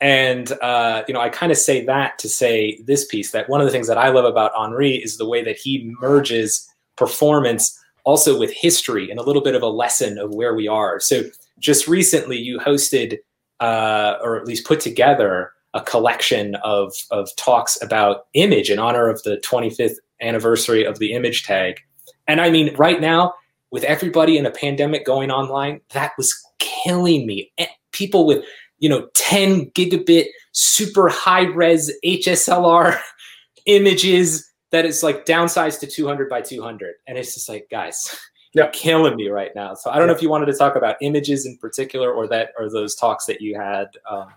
[0.00, 3.60] And uh, you know, I kind of say that to say this piece that one
[3.60, 7.79] of the things that I love about Henri is the way that he merges performance
[8.04, 11.00] also with history and a little bit of a lesson of where we are.
[11.00, 11.22] So
[11.58, 13.18] just recently, you hosted
[13.60, 19.08] uh, or at least put together a collection of of talks about image in honor
[19.08, 21.80] of the 25th anniversary of the image tag.
[22.26, 23.34] And I mean, right now,
[23.70, 27.52] with everybody in a pandemic going online, that was killing me.
[27.92, 28.44] People with
[28.78, 32.98] you know 10 gigabit super high res DSLR
[33.66, 38.18] images that is like downsized to 200 by 200 and it's just like guys
[38.52, 39.74] you're killing me right now.
[39.74, 42.50] So i don't know if you wanted to talk about images in particular or that
[42.58, 44.28] or those talks that you had um,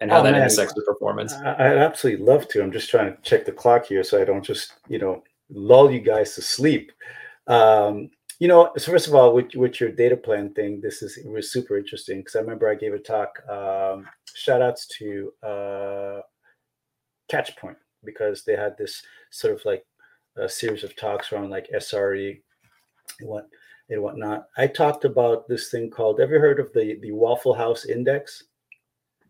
[0.00, 0.42] and how oh, that man.
[0.42, 1.34] intersects with performance.
[1.34, 2.62] I'd absolutely love to.
[2.62, 5.90] I'm just trying to check the clock here so i don't just you know lull
[5.90, 6.92] you guys to sleep.
[7.46, 11.18] Um, you know, so first of all, with, with your data plan thing, this is
[11.18, 13.38] it was super interesting because I remember I gave a talk.
[13.48, 16.20] Um, shout outs to uh,
[17.30, 19.84] Catchpoint because they had this sort of like
[20.36, 22.40] a series of talks around like SRE
[23.20, 23.48] and what
[23.88, 24.46] and whatnot.
[24.56, 26.20] I talked about this thing called.
[26.20, 28.44] Have you heard of the the Waffle House Index?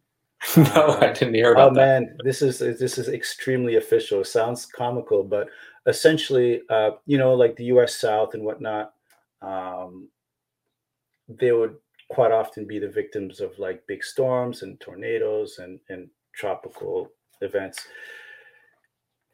[0.56, 2.02] no, I didn't hear about oh, that.
[2.02, 4.20] man, this is this is extremely official.
[4.20, 5.48] It sounds comical, but
[5.86, 7.94] essentially, uh, you know, like the U.S.
[7.94, 8.94] South and whatnot
[9.42, 10.08] um,
[11.28, 11.76] they would
[12.10, 17.08] quite often be the victims of like big storms and tornadoes and, and tropical
[17.40, 17.86] events.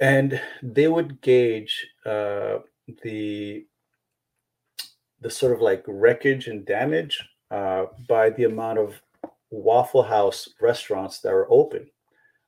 [0.00, 2.58] And they would gauge uh,
[3.02, 3.66] the
[5.22, 9.00] the sort of like wreckage and damage uh, by the amount of
[9.50, 11.88] Waffle House restaurants that were open.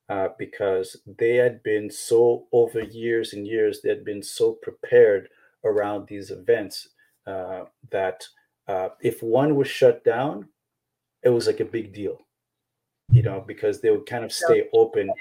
[0.09, 5.29] Uh, because they had been so over years and years, they had been so prepared
[5.63, 6.89] around these events
[7.27, 8.25] uh, that
[8.67, 10.47] uh, if one was shut down,
[11.21, 12.17] it was like a big deal,
[13.11, 15.11] you know, because they would kind of stay open,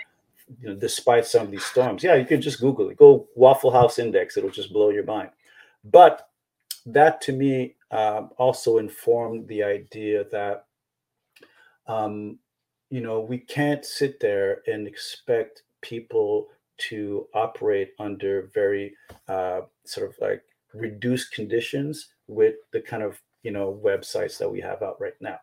[0.60, 2.02] you know, despite some of these storms.
[2.02, 2.96] Yeah, you can just Google it.
[2.96, 5.30] Go Waffle House Index; it'll just blow your mind.
[5.84, 6.28] But
[6.86, 10.66] that to me um, also informed the idea that,
[11.86, 12.38] um,
[12.90, 18.94] you know, we can't sit there and expect people to operate under very
[19.28, 20.42] uh, sort of like
[20.74, 25.38] reduced conditions with the kind of you know websites that we have out right now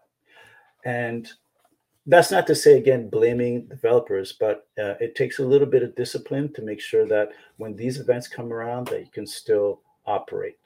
[0.86, 1.32] and
[2.08, 5.96] that's not to say again blaming developers but uh, it takes a little bit of
[5.96, 10.58] discipline to make sure that when these events come around that you can still operate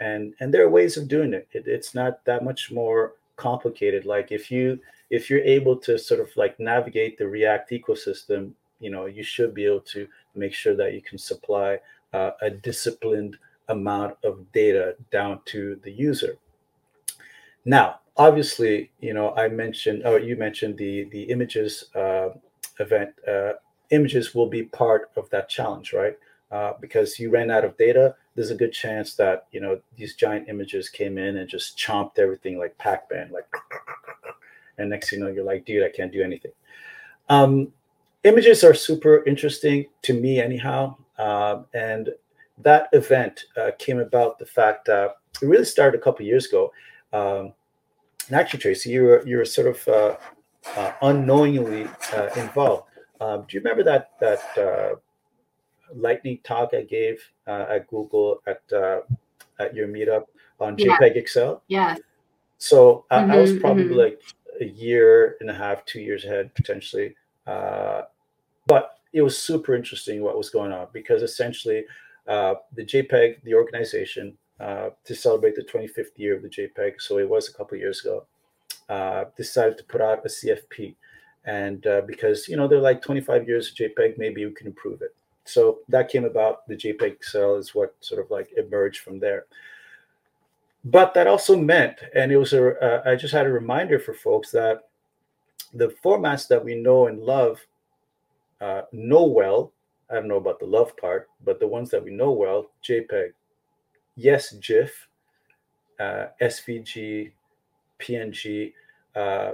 [0.00, 1.48] and and there are ways of doing it.
[1.52, 4.78] it it's not that much more complicated like if you
[5.10, 9.54] if you're able to sort of like navigate the react ecosystem you know you should
[9.54, 11.78] be able to make sure that you can supply
[12.12, 13.36] uh, a disciplined
[13.68, 16.36] amount of data down to the user.
[17.64, 22.30] Now, obviously, you know, I mentioned, oh, you mentioned the the images uh,
[22.78, 23.10] event.
[23.26, 23.54] Uh,
[23.90, 26.18] images will be part of that challenge, right?
[26.50, 30.14] Uh, because you ran out of data, there's a good chance that you know these
[30.14, 33.46] giant images came in and just chomped everything like Pac-Man, like,
[34.78, 36.52] and next you know you're like, dude, I can't do anything.
[37.28, 37.72] Um,
[38.22, 42.10] images are super interesting to me, anyhow, um, and
[42.58, 46.72] that event uh, came about the fact that it really started a couple years ago.
[47.12, 47.52] Um,
[48.28, 50.16] and actually, Tracy, you were you were sort of uh,
[50.76, 52.84] uh, unknowingly uh, involved.
[53.20, 54.96] Um, do you remember that that uh,
[55.94, 58.62] lightning talk I gave uh, at Google at
[59.58, 60.24] at your meetup
[60.60, 60.96] on yeah.
[60.96, 61.54] JPEG XL?
[61.68, 61.96] Yeah.
[62.58, 63.94] So mm-hmm, I was probably mm-hmm.
[63.94, 64.20] like
[64.60, 67.14] a year and a half, two years ahead potentially.
[67.44, 71.84] but it was super interesting what was going on because essentially
[72.26, 77.18] uh, the JPEG, the organization, uh, to celebrate the 25th year of the JPEG, so
[77.18, 78.24] it was a couple years ago,
[78.88, 80.94] uh, decided to put out a CFP.
[81.44, 85.02] And uh, because, you know, they're like 25 years of JPEG, maybe we can improve
[85.02, 85.14] it.
[85.44, 86.66] So that came about.
[86.66, 89.44] The JPEG XL is what sort of like emerged from there.
[90.86, 94.14] But that also meant, and it was a, uh, I just had a reminder for
[94.14, 94.88] folks that
[95.74, 97.60] the formats that we know and love
[98.62, 99.74] uh, know well
[100.10, 103.32] I don't know about the love part, but the ones that we know well, JPEG,
[104.16, 105.08] yes, GIF,
[106.00, 107.32] uh, SVG,
[107.98, 108.72] PNG,
[109.14, 109.52] uh,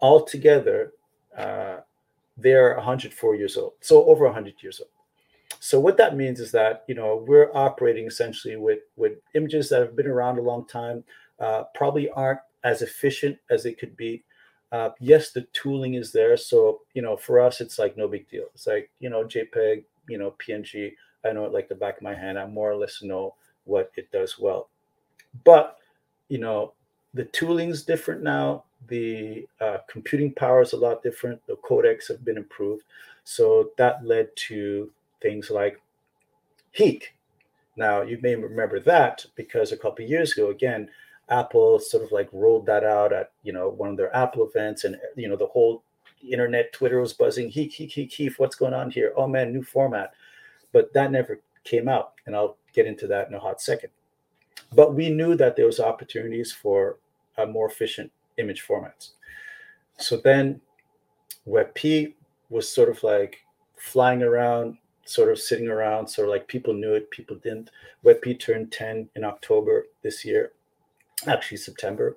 [0.00, 0.92] altogether,
[1.36, 1.78] uh,
[2.36, 4.90] they're 104 years old, so over 100 years old.
[5.60, 9.80] So what that means is that you know we're operating essentially with with images that
[9.80, 11.04] have been around a long time,
[11.38, 14.24] uh, probably aren't as efficient as they could be.
[14.72, 18.28] Uh, yes, the tooling is there, so you know for us it's like no big
[18.28, 18.46] deal.
[18.54, 20.94] It's like you know JPEG, you know PNG.
[21.24, 22.38] I know it like the back of my hand.
[22.38, 24.68] I more or less know what it does well.
[25.44, 25.78] But
[26.28, 26.72] you know
[27.14, 28.64] the tooling's different now.
[28.88, 31.40] The uh, computing power is a lot different.
[31.46, 32.84] The codecs have been improved,
[33.24, 34.90] so that led to
[35.20, 35.80] things like
[36.76, 37.04] HEIC.
[37.76, 40.88] Now, you may remember that because a couple years ago, again,
[41.28, 44.84] Apple sort of like rolled that out at you know one of their Apple events,
[44.84, 45.82] and you know the whole
[46.28, 47.50] internet, Twitter was buzzing.
[47.50, 48.38] HEIC, HEIC, HEIC, HEIC.
[48.38, 49.12] What's going on here?
[49.16, 50.12] Oh man, new format.
[50.72, 53.90] But that never came out, and I'll get into that in a hot second.
[54.74, 56.96] But we knew that there was opportunities for
[57.48, 59.10] more efficient image formats.
[59.98, 60.60] So then
[61.46, 62.14] WebP
[62.50, 63.38] was sort of like
[63.76, 66.08] flying around sort of sitting around.
[66.08, 67.70] sort of like people knew it, people didn't.
[68.04, 70.52] WebP turned 10 in October this year,
[71.26, 72.16] actually September.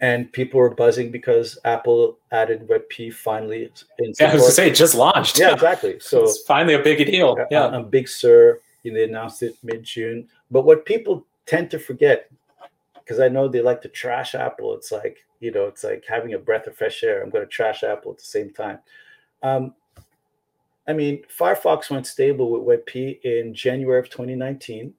[0.00, 3.70] And people were buzzing because Apple added WebP finally.
[3.98, 5.38] In yeah, I was to say it just launched.
[5.38, 6.00] Yeah, exactly.
[6.00, 7.36] So it's finally a big deal.
[7.50, 8.60] Yeah, a, Big Sur.
[8.82, 10.26] You know, they announced it mid June.
[10.50, 12.30] But what people tend to forget,
[12.94, 14.74] because I know they like to trash Apple.
[14.74, 17.22] It's like you know, it's like having a breath of fresh air.
[17.22, 18.78] I'm going to trash Apple at the same time.
[19.42, 19.74] Um,
[20.86, 24.92] I mean, Firefox went stable with WebP in January of 2019,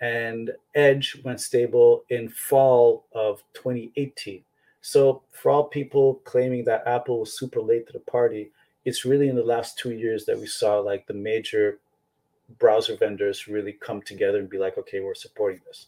[0.00, 4.42] and Edge went stable in fall of 2018.
[4.82, 8.50] So, for all people claiming that Apple was super late to the party,
[8.84, 11.78] it's really in the last two years that we saw like the major
[12.58, 15.86] browser vendors really come together and be like, okay, we're supporting this.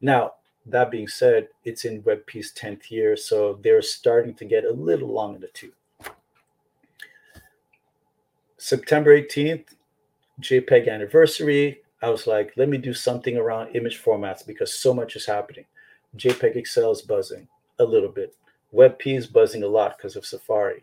[0.00, 0.32] Now,
[0.66, 5.08] that being said, it's in WebP's 10th year, so they're starting to get a little
[5.08, 5.74] long in the tooth.
[8.56, 9.74] September 18th,
[10.40, 11.81] JPEG anniversary.
[12.02, 15.64] I was like, let me do something around image formats because so much is happening.
[16.16, 17.48] JPEG XL is buzzing
[17.78, 18.34] a little bit.
[18.74, 20.82] WebP is buzzing a lot because of Safari.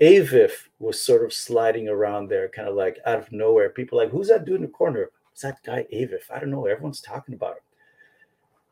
[0.00, 3.70] AVIF was sort of sliding around there, kind of like out of nowhere.
[3.70, 5.10] People like, who's that dude in the corner?
[5.32, 6.30] It's that guy AVIF.
[6.30, 6.66] I don't know.
[6.66, 7.62] Everyone's talking about him.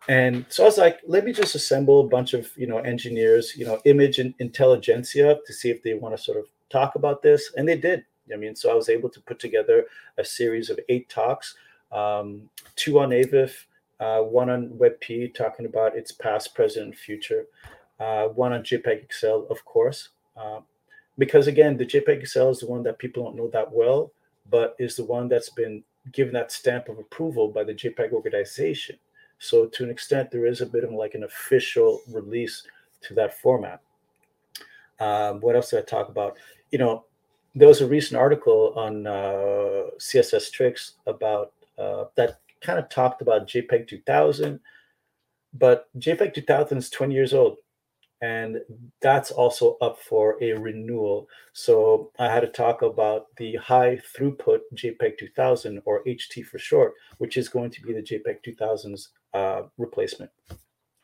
[0.08, 3.54] And so I was like, let me just assemble a bunch of you know engineers,
[3.56, 7.22] you know, image and intelligentsia to see if they want to sort of talk about
[7.22, 7.52] this.
[7.56, 8.04] And they did.
[8.32, 9.86] I mean, so I was able to put together
[10.18, 11.54] a series of eight talks,
[11.92, 13.66] um, two on AVIF,
[14.00, 17.46] uh, one on WebP talking about its past, present, and future,
[17.98, 20.10] uh, one on JPEG XL, of course.
[20.36, 20.60] Uh,
[21.18, 24.12] because again, the JPEG XL is the one that people don't know that well,
[24.50, 28.96] but is the one that's been given that stamp of approval by the JPEG organization.
[29.38, 32.66] So to an extent, there is a bit of like an official release
[33.02, 33.80] to that format.
[35.00, 36.36] Um, what else did I talk about?
[36.70, 37.04] You know,
[37.56, 43.22] there was a recent article on uh, CSS Tricks about uh, that kind of talked
[43.22, 44.60] about JPEG 2000,
[45.54, 47.56] but JPEG 2000 is 20 years old,
[48.20, 48.58] and
[49.00, 51.28] that's also up for a renewal.
[51.54, 56.92] So I had to talk about the high throughput JPEG 2000 or HT for short,
[57.16, 60.30] which is going to be the JPEG 2000's uh, replacement.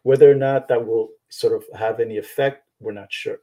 [0.03, 3.39] Whether or not that will sort of have any effect, we're not sure.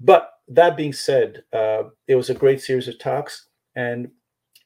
[0.00, 4.10] But that being said, uh, it was a great series of talks, and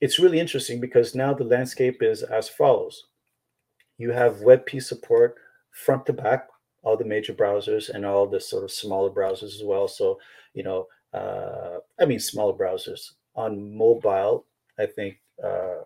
[0.01, 3.05] it's really interesting because now the landscape is as follows:
[3.99, 5.37] you have WebP support
[5.73, 6.49] front to back,
[6.83, 9.89] all the major browsers and all the sort of smaller browsers as well.
[9.89, 10.19] So,
[10.53, 14.47] you know, uh, I mean, smaller browsers on mobile.
[14.79, 15.83] I think uh,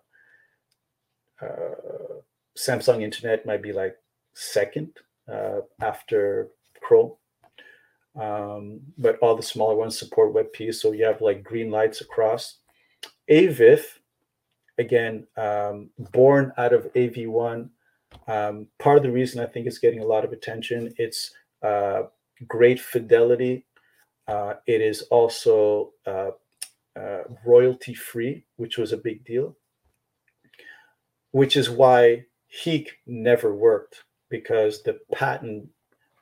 [1.41, 2.21] uh,
[2.57, 3.97] Samsung Internet might be like
[4.35, 4.91] second
[5.31, 6.49] uh, after
[6.81, 7.13] Chrome
[8.17, 10.75] um, but all the smaller ones support WebP.
[10.75, 12.59] So you have like green lights across.
[13.31, 13.99] AVIF,
[14.79, 17.69] again, um, born out of AV1.
[18.27, 21.33] Um, part of the reason I think it's getting a lot of attention, it's
[21.63, 22.03] uh,
[22.47, 23.67] great fidelity.
[24.27, 26.31] Uh, it is also uh,
[26.97, 29.57] uh royalty free, which was a big deal,
[31.31, 32.25] which is why
[32.65, 35.69] HEIC never worked because the patent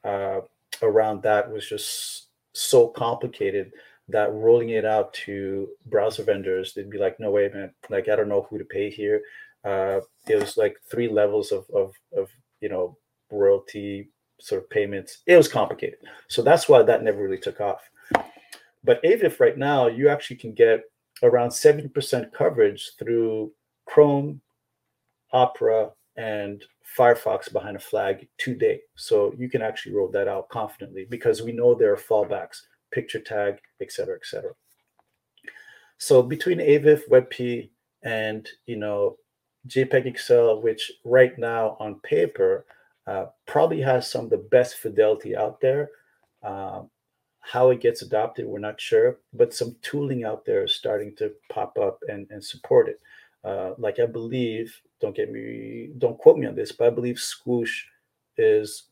[0.05, 0.41] uh,
[0.83, 3.73] around that was just so complicated
[4.09, 8.09] that rolling it out to browser vendors, they'd be like, no, wait a minute, like,
[8.09, 9.21] I don't know who to pay here.
[9.65, 12.97] Uh, it was like three levels of, of, of, you know,
[13.33, 14.11] royalty
[14.41, 15.19] sort of payments.
[15.27, 15.99] It was complicated.
[16.29, 17.83] So that's why that never really took off.
[18.85, 20.85] But AVIF right now, you actually can get
[21.23, 23.53] around 70% coverage through
[23.87, 24.41] Chrome,
[25.33, 26.65] Opera, and
[26.97, 28.81] Firefox behind a flag today.
[28.95, 32.63] So you can actually roll that out confidently because we know there are fallbacks,
[32.93, 34.53] picture tag, et cetera, et cetera.
[35.99, 37.71] So between AVIF, WebP,
[38.03, 39.17] and you know
[39.69, 42.67] JPEG XL, which right now on paper
[43.07, 45.91] uh, probably has some of the best fidelity out there.
[46.43, 46.91] Um,
[47.41, 51.31] how it gets adopted, we're not sure, but some tooling out there is starting to
[51.51, 53.01] pop up and, and support it.
[53.45, 57.17] Uh, like I believe, don't get me, don't quote me on this, but I believe
[57.17, 57.83] Squoosh
[58.37, 58.85] is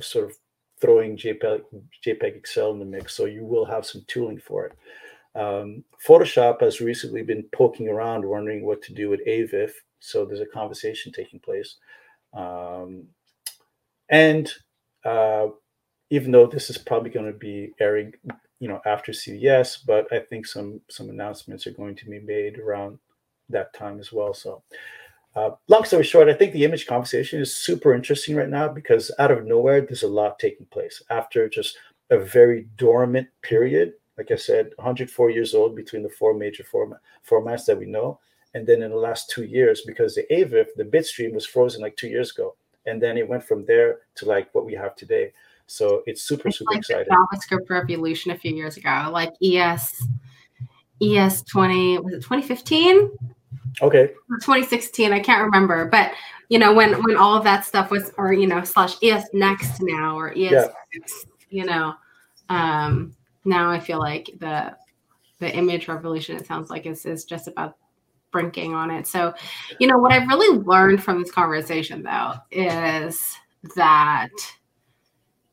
[0.00, 0.36] sort of
[0.80, 1.62] throwing JPEG,
[2.06, 4.72] JPEG XL in the mix, so you will have some tooling for it.
[5.34, 9.72] Um, Photoshop has recently been poking around, wondering what to do with AVIF.
[10.00, 11.76] So there's a conversation taking place.
[12.34, 13.04] Um,
[14.10, 14.52] and
[15.04, 15.48] uh,
[16.10, 18.12] even though this is probably going to be airing,
[18.60, 22.58] you know, after CES, but I think some some announcements are going to be made
[22.58, 22.98] around
[23.52, 24.34] that time as well.
[24.34, 24.62] So,
[25.34, 29.10] uh, long story short, I think the image conversation is super interesting right now because
[29.18, 31.78] out of nowhere, there's a lot taking place after just
[32.10, 33.94] a very dormant period.
[34.18, 38.20] Like I said, 104 years old between the four major format, formats that we know.
[38.54, 41.96] And then in the last two years, because the AVIF, the bitstream was frozen like
[41.96, 42.54] two years ago.
[42.84, 45.32] And then it went from there to like what we have today.
[45.66, 47.06] So it's super, it's super like exciting.
[47.10, 50.06] JavaScript revolution a few years ago, like ES,
[51.00, 53.10] ES 20, was it 2015?
[53.80, 54.08] Okay.
[54.40, 55.86] 2016, I can't remember.
[55.86, 56.12] But,
[56.48, 59.80] you know, when when all of that stuff was, or, you know, slash ES Next
[59.80, 60.66] now or ES, yeah.
[61.48, 61.94] you know,
[62.48, 63.14] um,
[63.44, 64.76] now I feel like the
[65.38, 67.76] the image revolution, it sounds like, is, is just about
[68.30, 69.06] brinking on it.
[69.06, 69.34] So,
[69.80, 73.36] you know, what I've really learned from this conversation, though, is
[73.76, 74.30] that–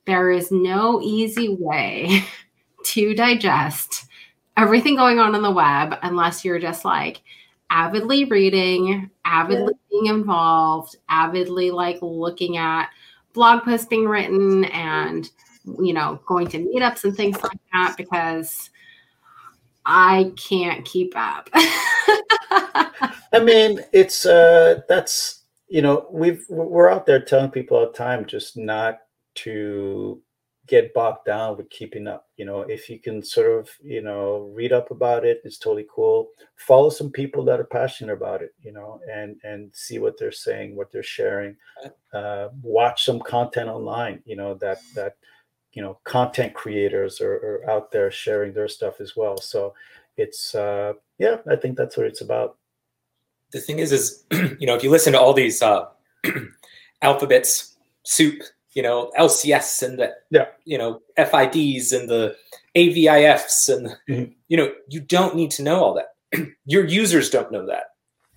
[0.10, 2.26] there is no easy way
[2.84, 4.08] to digest
[4.58, 7.22] everything going on on the web unless you're just like
[7.70, 12.90] avidly reading, avidly being involved, avidly like looking at
[13.34, 15.30] blog posts being written and
[15.80, 18.70] you know going to meetups and things like that because
[19.86, 21.50] I can't keep up.
[21.54, 27.94] I mean, it's uh that's you know, we've we're out there telling people all the
[27.94, 29.00] time just not
[29.36, 30.22] to
[30.70, 32.28] get bogged down with keeping up.
[32.38, 35.88] You know, if you can sort of, you know, read up about it, it's totally
[35.94, 36.30] cool.
[36.56, 40.32] Follow some people that are passionate about it, you know, and and see what they're
[40.32, 41.56] saying, what they're sharing.
[42.14, 45.18] Uh, watch some content online, you know, that that
[45.74, 49.38] you know content creators are, are out there sharing their stuff as well.
[49.38, 49.74] So
[50.18, 52.58] it's uh, yeah, I think that's what it's about.
[53.52, 55.86] The thing is, is you know, if you listen to all these uh,
[57.02, 58.44] alphabets soup
[58.74, 60.46] you know LCS and the yeah.
[60.66, 62.36] you know FIDs and the
[62.76, 64.32] AVIFs and mm-hmm.
[64.48, 66.48] you know you don't need to know all that.
[66.66, 67.86] your users don't know that,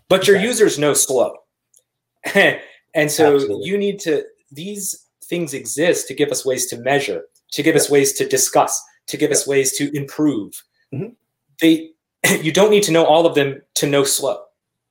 [0.09, 1.37] but your users know slow,
[2.35, 3.69] and so Absolutely.
[3.69, 4.25] you need to.
[4.51, 7.23] These things exist to give us ways to measure,
[7.53, 7.81] to give yeah.
[7.81, 9.37] us ways to discuss, to give yeah.
[9.37, 10.53] us ways to improve.
[10.95, 11.13] Mm-hmm.
[11.61, 11.91] They
[12.43, 14.43] you don't need to know all of them to know slow.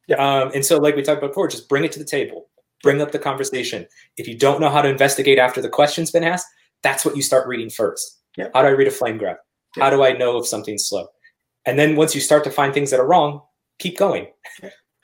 [0.07, 0.17] Yeah.
[0.17, 2.47] Um, and so, like we talked about before, just bring it to the table
[2.83, 3.87] bring up the conversation.
[4.17, 6.47] If you don't know how to investigate after the question's been asked,
[6.83, 8.19] that's what you start reading first.
[8.37, 8.51] Yep.
[8.53, 9.37] How do I read a flame graph?
[9.75, 9.83] Yep.
[9.83, 11.07] How do I know if something's slow?
[11.65, 13.41] And then once you start to find things that are wrong,
[13.79, 14.27] keep going.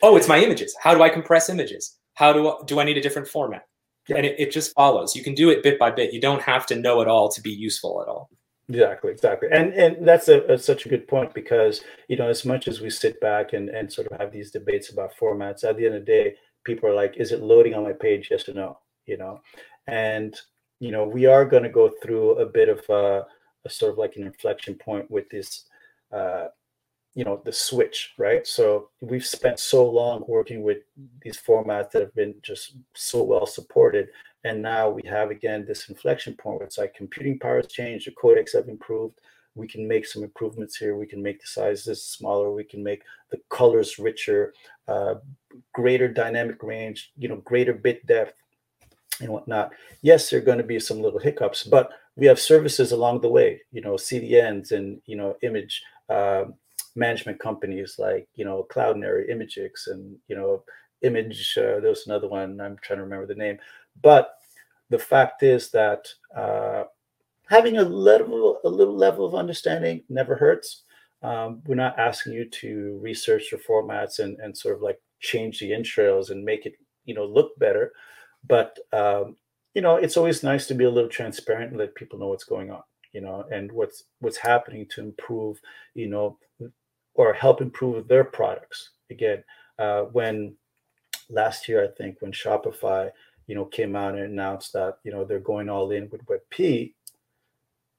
[0.01, 0.75] oh, it's my images.
[0.81, 1.97] How do I compress images?
[2.15, 3.63] How do I, do I need a different format?
[4.07, 4.17] Yep.
[4.17, 5.15] And it, it just follows.
[5.15, 6.13] You can do it bit by bit.
[6.13, 8.29] You don't have to know it all to be useful at all.
[8.69, 12.43] Exactly, exactly, and and that's a, a, such a good point because you know as
[12.43, 15.77] much as we sit back and and sort of have these debates about formats, at
[15.77, 16.35] the end of the day,
[16.67, 18.27] people are like, is it loading on my page?
[18.29, 18.79] Yes or no?
[19.05, 19.41] You know,
[19.87, 20.35] and
[20.79, 23.25] you know we are going to go through a bit of a,
[23.65, 25.63] a, sort of like an inflection point with this.
[26.11, 26.47] Uh,
[27.15, 30.77] you know the switch right so we've spent so long working with
[31.23, 34.09] these formats that have been just so well supported
[34.43, 38.05] and now we have again this inflection point where it's like computing power has changed
[38.05, 39.19] the codecs have improved
[39.57, 40.95] we can make some improvements here.
[40.95, 42.51] We can make the sizes smaller.
[42.51, 44.53] We can make the colors richer,
[44.87, 45.15] uh,
[45.73, 48.35] greater dynamic range, you know, greater bit depth
[49.19, 49.71] and whatnot.
[50.01, 53.29] Yes, there are going to be some little hiccups, but we have services along the
[53.29, 56.45] way, you know, CDNs and, you know, image uh,
[56.95, 60.63] management companies like, you know, Cloudinary, Imgix, and, you know,
[61.03, 63.59] Image, uh, there's another one, I'm trying to remember the name.
[64.01, 64.39] But
[64.89, 66.85] the fact is that uh,
[67.49, 70.83] having a level a little level of understanding never hurts.
[71.23, 75.59] Um, we're not asking you to research your formats and and sort of like change
[75.59, 76.75] the intros and make it
[77.05, 77.91] you know look better,
[78.47, 79.35] but um,
[79.73, 82.43] you know it's always nice to be a little transparent and let people know what's
[82.43, 82.83] going on,
[83.13, 85.59] you know, and what's what's happening to improve,
[85.95, 86.37] you know,
[87.15, 88.91] or help improve their products.
[89.09, 89.43] Again,
[89.79, 90.55] uh, when
[91.29, 93.09] last year, I think, when Shopify,
[93.47, 96.93] you know, came out and announced that you know they're going all in with WebP,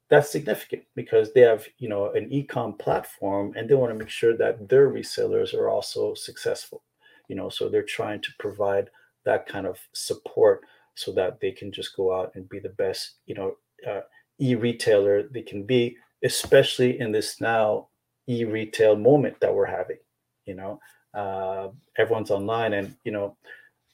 [0.09, 4.09] that's significant because they have you know an e-com platform and they want to make
[4.09, 6.83] sure that their resellers are also successful
[7.27, 8.89] you know so they're trying to provide
[9.25, 10.61] that kind of support
[10.95, 13.55] so that they can just go out and be the best you know
[13.87, 14.01] uh,
[14.41, 17.87] e-retailer they can be especially in this now
[18.27, 19.97] e-retail moment that we're having
[20.45, 20.79] you know?
[21.13, 23.35] Uh, everyone's online and you know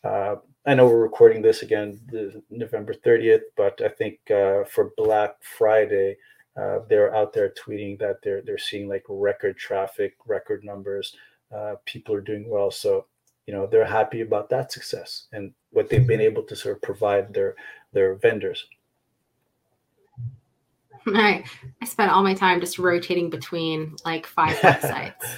[0.04, 0.36] uh,
[0.68, 2.00] I know we're recording this again
[2.50, 6.18] November 30th, but I think uh, for Black Friday,
[6.58, 11.16] uh, they're out there tweeting that they're they're seeing like record traffic, record numbers.
[11.56, 13.06] Uh, people are doing well, so
[13.46, 16.82] you know they're happy about that success and what they've been able to sort of
[16.82, 17.56] provide their
[17.92, 18.66] their vendors.
[21.06, 21.46] Right.
[21.82, 25.36] I spent all my time just rotating between like five websites,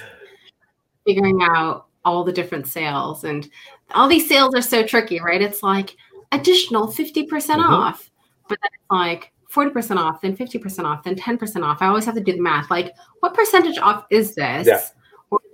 [1.04, 3.48] figuring out all the different sales and
[3.94, 5.40] all these sales are so tricky, right?
[5.40, 5.96] It's like
[6.32, 8.10] additional 50% mm hmm off,
[8.48, 11.80] but then it's like 40% off, then 50% off, then 10% off.
[11.80, 12.70] I always have to do the math.
[12.70, 14.66] Like, what percentage off is this?
[14.66, 14.82] Yeah.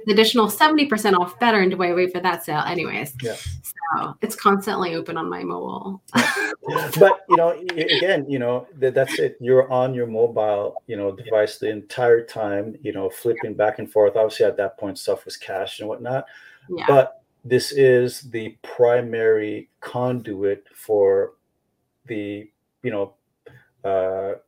[0.09, 1.61] Additional 70% off better?
[1.61, 2.63] And I wait for that sale?
[2.67, 3.15] Anyways.
[3.23, 3.35] Yeah.
[3.35, 6.03] So it's constantly open on my mobile.
[6.15, 9.37] but, you know, again, you know, that's it.
[9.41, 13.91] You're on your mobile, you know, device the entire time, you know, flipping back and
[13.91, 14.17] forth.
[14.17, 16.27] Obviously, at that point, stuff was cached and whatnot.
[16.69, 16.85] Yeah.
[16.87, 21.35] But this is the primary conduit for
[22.07, 22.49] the
[22.83, 23.15] you know
[23.85, 24.39] uh,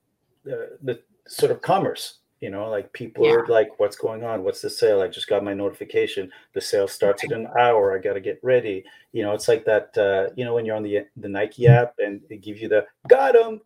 [0.44, 3.32] the, the sort of commerce you know like people yeah.
[3.32, 4.44] are like what's going on?
[4.44, 5.00] What's the sale?
[5.00, 6.30] I just got my notification.
[6.52, 7.96] The sale starts in an hour.
[7.96, 8.84] I got to get ready.
[9.12, 11.94] You know it's like that uh, you know when you're on the the nike app
[11.98, 13.60] and they give you the got them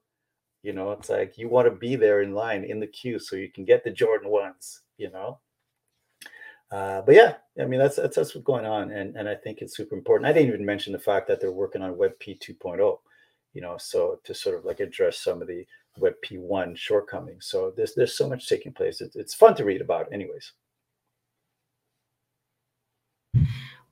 [0.63, 3.35] you know it's like you want to be there in line in the queue so
[3.35, 5.41] you can get the jordan ones you know?
[6.71, 9.61] Uh, but yeah, I mean that's, that's that's what's going on, and and I think
[9.61, 10.29] it's super important.
[10.29, 12.99] I didn't even mention the fact that they're working on WebP 2.0,
[13.55, 15.67] you know, so to sort of like address some of the
[15.99, 17.47] WebP one shortcomings.
[17.47, 19.01] So there's there's so much taking place.
[19.01, 20.53] It's, it's fun to read about, anyways.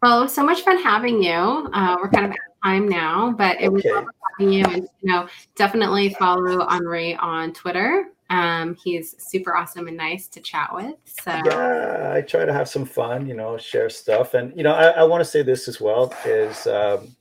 [0.02, 1.32] Well, so much fun having you.
[1.32, 4.06] Uh, we're kind of out of time now, but it was okay.
[4.38, 8.06] having you, and you know, definitely follow Henri on Twitter.
[8.30, 10.94] Um, he's super awesome and nice to chat with.
[11.04, 14.72] So yeah, I try to have some fun, you know, share stuff, and you know,
[14.72, 17.16] I, I want to say this as well is um,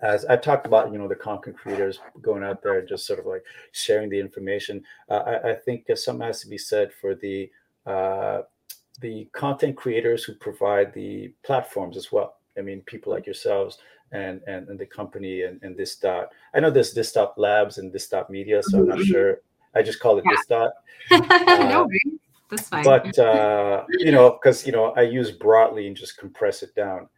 [0.00, 3.18] as I talked about, you know, the content creators going out there and just sort
[3.18, 3.42] of like
[3.72, 4.82] sharing the information.
[5.08, 7.50] Uh, I, I, think something has to be said for the
[7.84, 8.42] uh,
[9.00, 12.36] the content creators who provide the platforms as well.
[12.56, 13.78] I mean, people like yourselves
[14.12, 16.30] and and, and the company and, and this dot.
[16.54, 19.12] I know there's this dot labs and this dot media, so I'm not mm-hmm.
[19.12, 19.40] sure
[19.74, 20.36] I just call it yeah.
[20.36, 20.72] this dot.
[21.10, 21.88] Uh, no,
[22.50, 22.84] that's fine.
[22.84, 27.08] But uh, you know, because you know, I use broadly and just compress it down.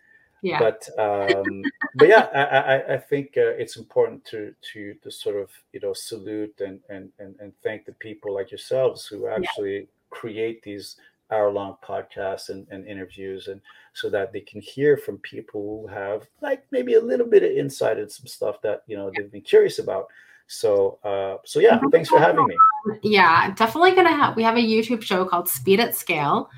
[0.42, 0.58] Yeah.
[0.58, 1.62] But um,
[1.96, 5.80] but yeah, I, I, I think uh, it's important to to to sort of you
[5.80, 9.84] know salute and and and, and thank the people like yourselves who actually yeah.
[10.10, 10.96] create these
[11.30, 13.60] hour long podcasts and, and interviews and
[13.92, 17.50] so that they can hear from people who have like maybe a little bit of
[17.50, 20.08] insight and some stuff that you know they've been curious about
[20.52, 22.56] so, uh, so yeah, thanks for having me.
[23.02, 24.34] Yeah, definitely gonna have.
[24.34, 26.50] We have a YouTube show called Speed at Scale,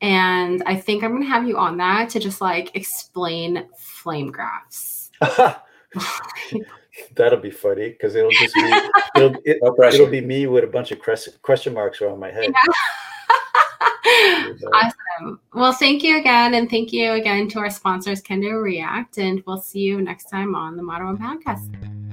[0.00, 5.10] and I think I'm gonna have you on that to just like explain flame graphs.
[7.14, 8.60] That'll be funny because it'll just be
[9.16, 11.00] it'll, it, will be me with a bunch of
[11.42, 12.50] question marks around my head.
[12.50, 12.72] Yeah.
[14.72, 15.40] awesome.
[15.54, 19.60] Well, thank you again, and thank you again to our sponsors, Kendo React, and we'll
[19.60, 22.07] see you next time on the Modern Web Podcast.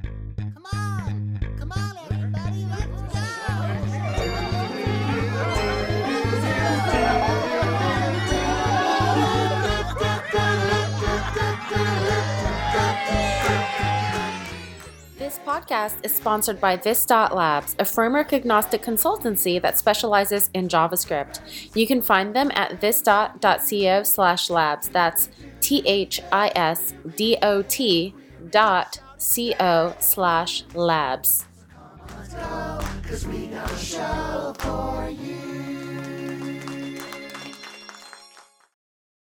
[15.34, 21.40] Podcast is sponsored by This Dot Labs, a framework agnostic consultancy that specializes in JavaScript.
[21.76, 24.90] You can find them at this.co slash labs.
[24.90, 25.30] That's
[25.62, 28.14] T H I S D O T
[28.52, 31.46] dot C O slash labs.